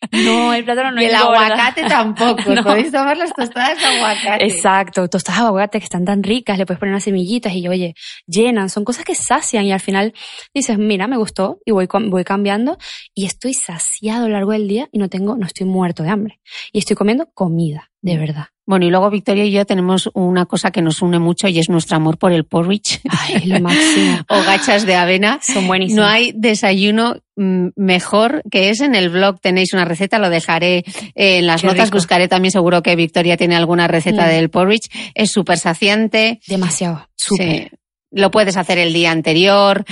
[0.10, 1.46] No, el plátano no y el engorda.
[1.48, 2.38] aguacate tampoco.
[2.58, 2.64] No.
[2.64, 4.46] Podéis tomar las tostadas de aguacate.
[4.46, 7.94] Exacto, tostadas de aguacate que están tan ricas, le puedes poner unas semillitas y oye,
[8.26, 10.14] llenan, son cosas que sacian y al final
[10.54, 12.78] dices, mira, me gustó y voy, voy cambiando
[13.14, 16.10] y estoy saciado a lo largo del día y no tengo, no estoy muerto de
[16.10, 16.40] hambre.
[16.72, 18.46] Y estoy comiendo comida, de verdad.
[18.66, 21.70] Bueno, y luego Victoria y yo tenemos una cosa que nos une mucho y es
[21.70, 24.18] nuestro amor por el porridge Ay, lo máximo.
[24.30, 25.40] o gachas de avena.
[25.42, 26.04] Son buenísimos.
[26.04, 29.40] No hay desayuno mm, mejor que es en el blog.
[29.40, 30.80] Tenéis una receta, lo dejaré
[31.16, 31.86] eh, en las Qué notas.
[31.86, 31.98] rico.
[31.98, 34.30] Buscaré también, seguro que Victoria tiene alguna receta Mm.
[34.32, 34.90] del porridge.
[35.16, 36.42] Es súper saciante.
[36.48, 37.70] Demasiado, súper.
[37.70, 37.78] Sí.
[38.12, 39.86] Lo puedes hacer el día anterior,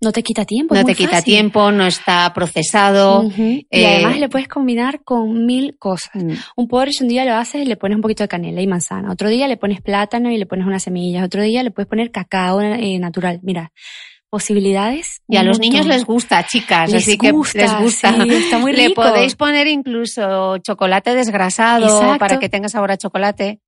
[0.00, 0.74] No te quita tiempo.
[0.74, 1.24] no es te quita fácil.
[1.34, 3.24] tiempo, no está procesado.
[3.36, 6.10] Y Eh, además le puedes combinar con mil cosas.
[6.14, 6.32] Mm.
[6.56, 9.10] Un porridge un día lo haces y le pones un poquito de canela y manzana.
[9.10, 11.24] Otro día le pones plátano y le pones unas semillas.
[11.24, 13.40] Otro día le puedes poner cacao eh, natural.
[13.42, 13.72] Mira,
[14.30, 15.22] posibilidades.
[15.26, 18.12] Y a los niños les gusta, chicas, Les así que gusta, les gusta.
[18.22, 19.02] sí, está muy Le rico.
[19.02, 22.18] podéis poner incluso chocolate desgrasado Exacto.
[22.18, 23.60] para que tenga sabor a chocolate.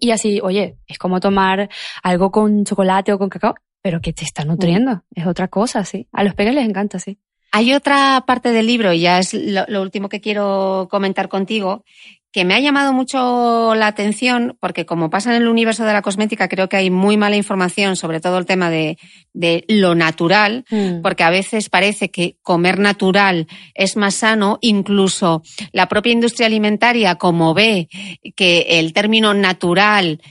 [0.00, 1.68] Y así, oye, es como tomar
[2.02, 5.04] algo con chocolate o con cacao, pero que te está nutriendo.
[5.14, 6.08] Es otra cosa, sí.
[6.12, 7.18] A los peques les encanta, sí.
[7.52, 11.84] Hay otra parte del libro, y ya es lo, lo último que quiero comentar contigo,
[12.32, 16.02] que me ha llamado mucho la atención, porque como pasa en el universo de la
[16.02, 18.98] cosmética, creo que hay muy mala información sobre todo el tema de,
[19.32, 20.64] de lo natural,
[21.02, 27.16] porque a veces parece que comer natural es más sano, incluso la propia industria alimentaria,
[27.16, 27.88] como ve
[28.36, 30.22] que el término natural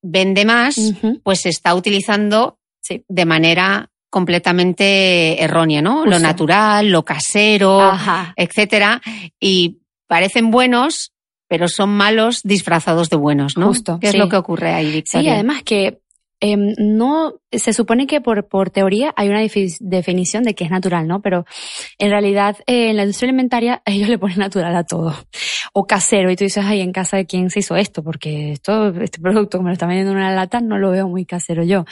[0.00, 3.04] vende más, pues se está utilizando Sí.
[3.08, 6.04] de manera completamente errónea, ¿no?
[6.04, 6.18] Lo Justo.
[6.20, 8.32] natural, lo casero, Ajá.
[8.36, 9.00] etcétera,
[9.40, 11.12] y parecen buenos,
[11.48, 13.68] pero son malos disfrazados de buenos, ¿no?
[13.68, 14.18] Justo, ¿Qué es sí.
[14.18, 15.34] lo que ocurre ahí, Sí, Victoria?
[15.34, 16.00] además que
[16.40, 20.70] em, no se supone que por, por teoría hay una defi- definición de que es
[20.70, 21.22] natural, ¿no?
[21.22, 21.46] Pero
[21.98, 25.14] en realidad eh, en la industria alimentaria ellos le ponen natural a todo.
[25.72, 28.88] O casero, y tú dices, ay, en casa de quién se hizo esto, porque esto,
[29.00, 31.84] este producto, como lo están vendiendo en una lata, no lo veo muy casero yo.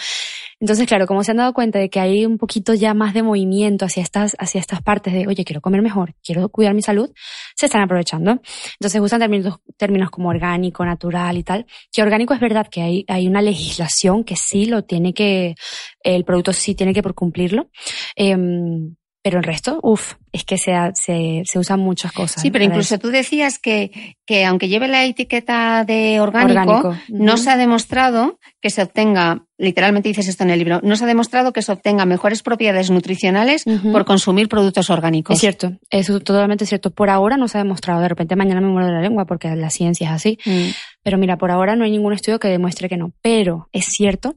[0.60, 3.22] Entonces, claro, como se han dado cuenta de que hay un poquito ya más de
[3.22, 7.10] movimiento hacia estas, hacia estas partes de, oye, quiero comer mejor, quiero cuidar mi salud,
[7.56, 8.40] se están aprovechando.
[8.80, 11.66] Entonces usan términos, términos como orgánico, natural y tal.
[11.92, 15.54] Que orgánico es verdad que hay, hay una legislación que sí lo tiene que,
[16.00, 17.68] el producto sí tiene que por cumplirlo.
[18.16, 18.94] Em,
[19.24, 22.42] pero el resto, uff, es que se, ha- se, se usan muchas cosas.
[22.42, 23.00] Sí, pero incluso eso.
[23.00, 26.94] tú decías que, que aunque lleve la etiqueta de orgánico, Orgánico.
[27.08, 31.04] no se ha demostrado que se obtenga, literalmente dices esto en el libro, no se
[31.04, 35.34] ha demostrado que se obtenga mejores propiedades nutricionales por consumir productos orgánicos.
[35.36, 36.90] Es cierto, es totalmente cierto.
[36.90, 38.02] Por ahora no se ha demostrado.
[38.02, 40.38] De repente mañana me muero de la lengua porque la ciencia es así.
[40.44, 40.68] Mm.
[41.02, 43.12] Pero mira, por ahora no hay ningún estudio que demuestre que no.
[43.22, 44.36] Pero es cierto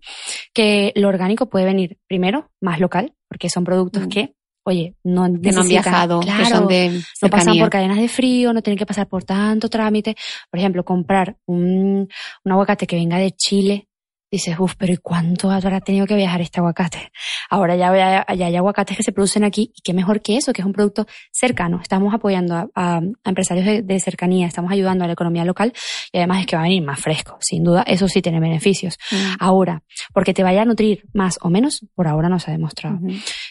[0.54, 4.10] que lo orgánico puede venir primero más local, porque son productos Mm.
[4.10, 4.34] que,
[4.68, 6.90] oye, no, Que no han viajado, claro, que son de
[7.22, 10.16] no pasan por cadenas de frío, no tienen que pasar por tanto trámite.
[10.52, 12.08] Por ejemplo, comprar un,
[12.44, 13.88] un aguacate que venga de Chile,
[14.30, 17.12] dices, uff, pero ¿y cuánto habrá tenido que viajar este aguacate?
[17.50, 17.96] Ahora ya,
[18.28, 20.66] ya, ya hay aguacates que se producen aquí y qué mejor que eso, que es
[20.66, 21.80] un producto cercano.
[21.82, 25.72] Estamos apoyando a, a- a empresarios de, de cercanía, estamos ayudando a la economía local
[26.12, 28.98] y además es que va a venir más fresco, sin duda, eso sí tiene beneficios.
[29.12, 29.16] Mm.
[29.40, 29.82] Ahora,
[30.14, 33.00] porque te vaya a nutrir más o menos, por ahora no se ha demostrado.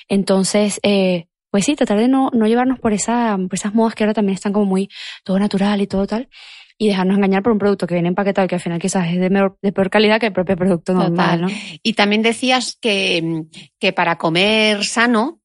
[0.08, 4.04] Entonces, eh, pues sí, tratar de no, no llevarnos por, esa, por esas modas que
[4.04, 4.88] ahora también están como muy
[5.24, 6.28] todo natural y todo tal,
[6.78, 9.18] y dejarnos engañar por un producto que viene empaquetado y que al final quizás es
[9.18, 11.40] de, mejor- de peor calidad que el propio producto normal, Total.
[11.42, 11.48] ¿no?
[11.82, 13.44] Y también decías que,
[13.80, 15.40] que para comer sano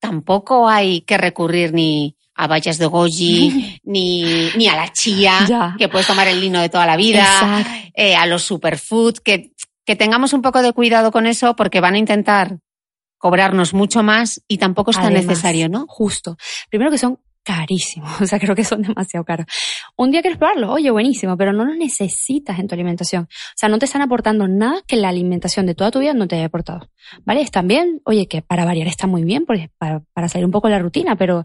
[0.00, 5.74] tampoco hay que recurrir ni a bayas de goji, ni, ni a la chía, Ya.
[5.78, 9.52] que puedes tomar el lino de toda la vida, eh, a los superfoods, que,
[9.86, 12.58] que tengamos un poco de cuidado con eso porque van a intentar
[13.24, 15.86] cobrarnos mucho más y tampoco es tan necesario, ¿no?
[15.88, 16.36] Justo.
[16.68, 19.46] Primero que son carísimos, o sea, creo que son demasiado caros.
[19.96, 23.22] Un día quieres probarlo, oye, buenísimo, pero no los necesitas en tu alimentación.
[23.22, 26.28] O sea, no te están aportando nada que la alimentación de toda tu vida no
[26.28, 26.90] te haya aportado.
[27.24, 27.40] ¿Vale?
[27.40, 30.68] Están bien, oye, que para variar está muy bien, porque para, para salir un poco
[30.68, 31.44] de la rutina, pero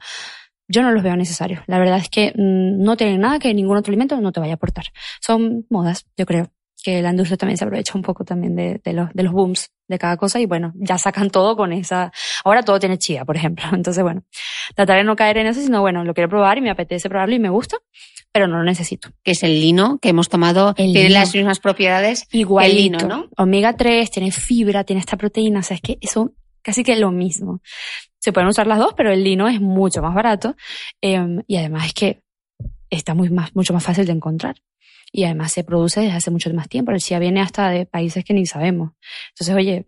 [0.68, 1.62] yo no los veo necesarios.
[1.68, 4.52] La verdad es que mm, no tienen nada que ningún otro alimento no te vaya
[4.52, 4.88] a aportar.
[5.22, 6.52] Son modas, yo creo
[6.84, 9.70] que la industria también se aprovecha un poco también de, de los, de los booms
[9.88, 12.12] de cada cosa y bueno, ya sacan todo con esa.
[12.46, 13.66] Ahora todo tiene chía, por ejemplo.
[13.74, 14.24] Entonces, bueno,
[14.76, 17.36] tratar de no caer en eso, sino bueno, lo quiero probar y me apetece probarlo
[17.36, 17.78] y me gusta,
[18.32, 19.10] pero no lo necesito.
[19.24, 21.20] Que es el lino que hemos tomado, El tiene lino.
[21.20, 23.30] las mismas propiedades Igual el lino, ¿no?
[23.38, 27.12] Omega 3, tiene fibra, tiene esta proteína, o sea, es que son casi que lo
[27.12, 27.62] mismo.
[28.20, 30.56] Se pueden usar las dos, pero el lino es mucho más barato
[31.02, 32.22] eh, y además es que
[32.90, 34.56] está muy más, mucho más fácil de encontrar.
[35.12, 36.92] Y además se produce desde hace mucho más tiempo.
[36.92, 38.92] El chía viene hasta de países que ni sabemos.
[39.32, 39.86] Entonces, oye,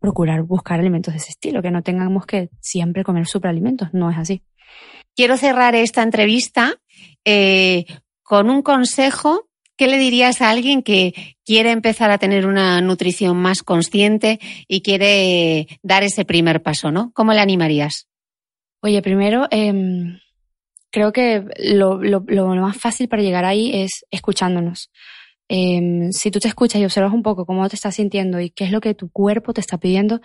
[0.00, 3.88] procurar buscar alimentos de ese estilo, que no tengamos que siempre comer superalimentos.
[3.92, 4.42] No es así.
[5.14, 6.74] Quiero cerrar esta entrevista
[7.24, 7.84] eh,
[8.22, 9.48] con un consejo.
[9.76, 14.38] ¿Qué le dirías a alguien que quiere empezar a tener una nutrición más consciente
[14.68, 17.10] y quiere dar ese primer paso, ¿no?
[17.12, 18.08] ¿Cómo le animarías?
[18.82, 20.18] Oye, primero, em,
[20.94, 24.90] creo que lo, lo- lo más fácil para llegar ahí es escuchándonos.
[25.48, 28.64] Em, si tú te escuchas y observas un poco cómo te estás sintiendo y qué
[28.64, 30.20] es lo que tu cuerpo te está pidiendo,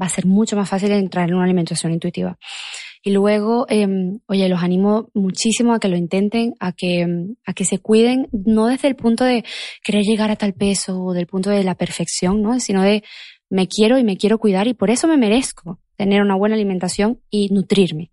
[0.00, 2.38] va a ser mucho más fácil entrar en una alimentación intuitiva.
[3.02, 7.06] Y luego, em, oye, los animo muchísimo a que lo intenten, a que,
[7.46, 9.44] a que se cuiden, no desde el punto de
[9.84, 12.58] querer llegar a tal peso o del punto de la perfección, ¿no?
[12.58, 13.04] Sino de
[13.48, 17.20] me quiero y me quiero cuidar y por eso me merezco tener una buena alimentación
[17.30, 18.10] y nutrirme.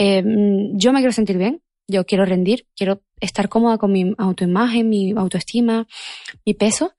[0.00, 4.14] Eh, mm, yo me quiero sentir bien, yo quiero rendir, quiero estar cómoda con mi
[4.16, 5.88] autoimagen, mi autoestima,
[6.46, 6.92] mi peso.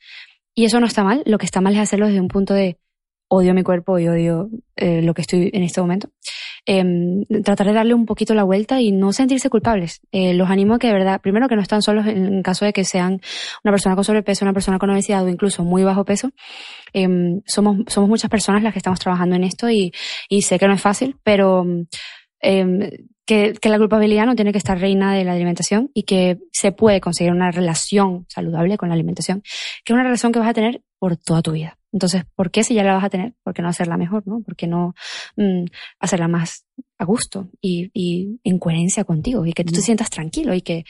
[0.54, 1.24] Y eso no está mal.
[1.26, 2.78] Lo que está mal es hacerlo desde un punto de
[3.30, 6.10] odio mi cuerpo y odio eh, lo que estoy en este momento.
[6.66, 10.02] Em, tratar de darle un poquito la vuelta y no sentirse culpables.
[10.12, 12.74] Eh, los animo a que de verdad, primero que no están solos en caso de
[12.74, 13.22] que sean
[13.64, 16.32] una persona con sobrepeso, una persona con obesidad o incluso muy bajo peso.
[16.92, 19.94] Em, somos, somos muchas personas las que estamos trabajando en esto y,
[20.28, 21.66] y sé que no es fácil, pero
[22.42, 22.90] em,
[23.26, 26.72] que, que, la culpabilidad no tiene que estar reina de la alimentación y que se
[26.72, 29.42] puede conseguir una relación saludable con la alimentación,
[29.84, 31.78] que es una relación que vas a tener por toda tu vida.
[31.92, 33.34] Entonces, ¿por qué si ya la vas a tener?
[33.44, 34.24] ¿Por qué no hacerla mejor?
[34.28, 34.42] ¿no?
[34.42, 34.94] ¿Por qué no
[35.38, 35.66] mm,
[36.00, 36.66] hacerla más
[36.98, 40.86] a gusto y, y, en coherencia contigo y que tú te sientas tranquilo y que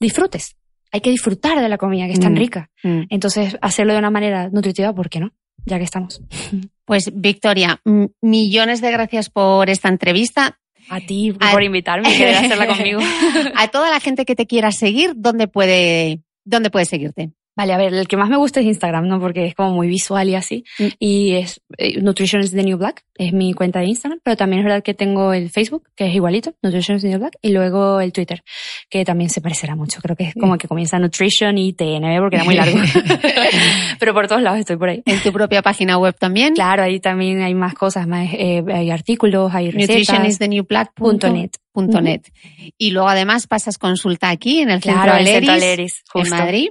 [0.00, 0.56] disfrutes?
[0.92, 2.70] Hay que disfrutar de la comida que es tan rica.
[2.84, 5.32] Entonces, hacerlo de una manera nutritiva, ¿por qué no?
[5.66, 6.22] Ya que estamos.
[6.84, 7.80] Pues Victoria,
[8.20, 10.60] millones de gracias por esta entrevista.
[10.88, 13.00] A ti por invitarme y querer hacerla conmigo.
[13.54, 17.30] a toda la gente que te quiera seguir, ¿dónde puede, dónde puede seguirte?
[17.56, 19.20] Vale, a ver, el que más me gusta es Instagram, ¿no?
[19.20, 20.64] Porque es como muy visual y así.
[20.78, 20.86] Mm.
[20.98, 24.60] Y es eh, Nutrition is the New Black, es mi cuenta de Instagram, pero también
[24.60, 27.52] es verdad que tengo el Facebook, que es igualito, Nutrition is the New Black, y
[27.52, 28.42] luego el Twitter,
[28.90, 30.00] que también se parecerá mucho.
[30.00, 32.78] Creo que es como que comienza Nutrition y TNB porque era muy largo.
[34.00, 35.02] pero por todos lados estoy por ahí.
[35.06, 36.54] ¿En tu propia página web también?
[36.54, 39.96] Claro, ahí también hay más cosas, más, eh, hay artículos, hay recetas.
[39.96, 41.32] Nutrition is the New Black.net.
[41.32, 41.50] .net.
[42.78, 46.68] Y luego además pasas consulta aquí en el Centro Aleris, en Madrid.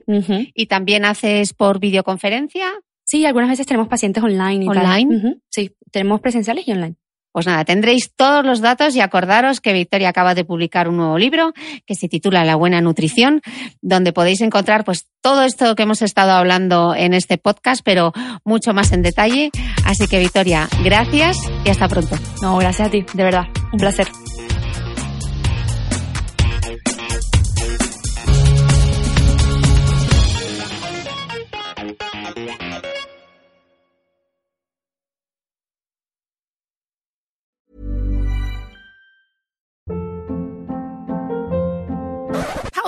[0.53, 2.71] Y también haces por videoconferencia.
[3.03, 4.65] Sí, algunas veces tenemos pacientes online.
[4.65, 5.37] Y ¿Online?
[5.49, 6.95] Sí, tenemos presenciales y online.
[7.33, 11.17] Pues nada, tendréis todos los datos y acordaros que Victoria acaba de publicar un nuevo
[11.17, 11.51] libro
[11.87, 13.41] que se titula La buena nutrición,
[13.81, 18.13] donde podéis encontrar pues todo esto que hemos estado hablando en este podcast, pero
[18.45, 19.49] mucho más en detalle.
[19.83, 22.15] Así que Victoria, gracias y hasta pronto.
[22.43, 24.07] No, gracias a ti, de verdad, un placer.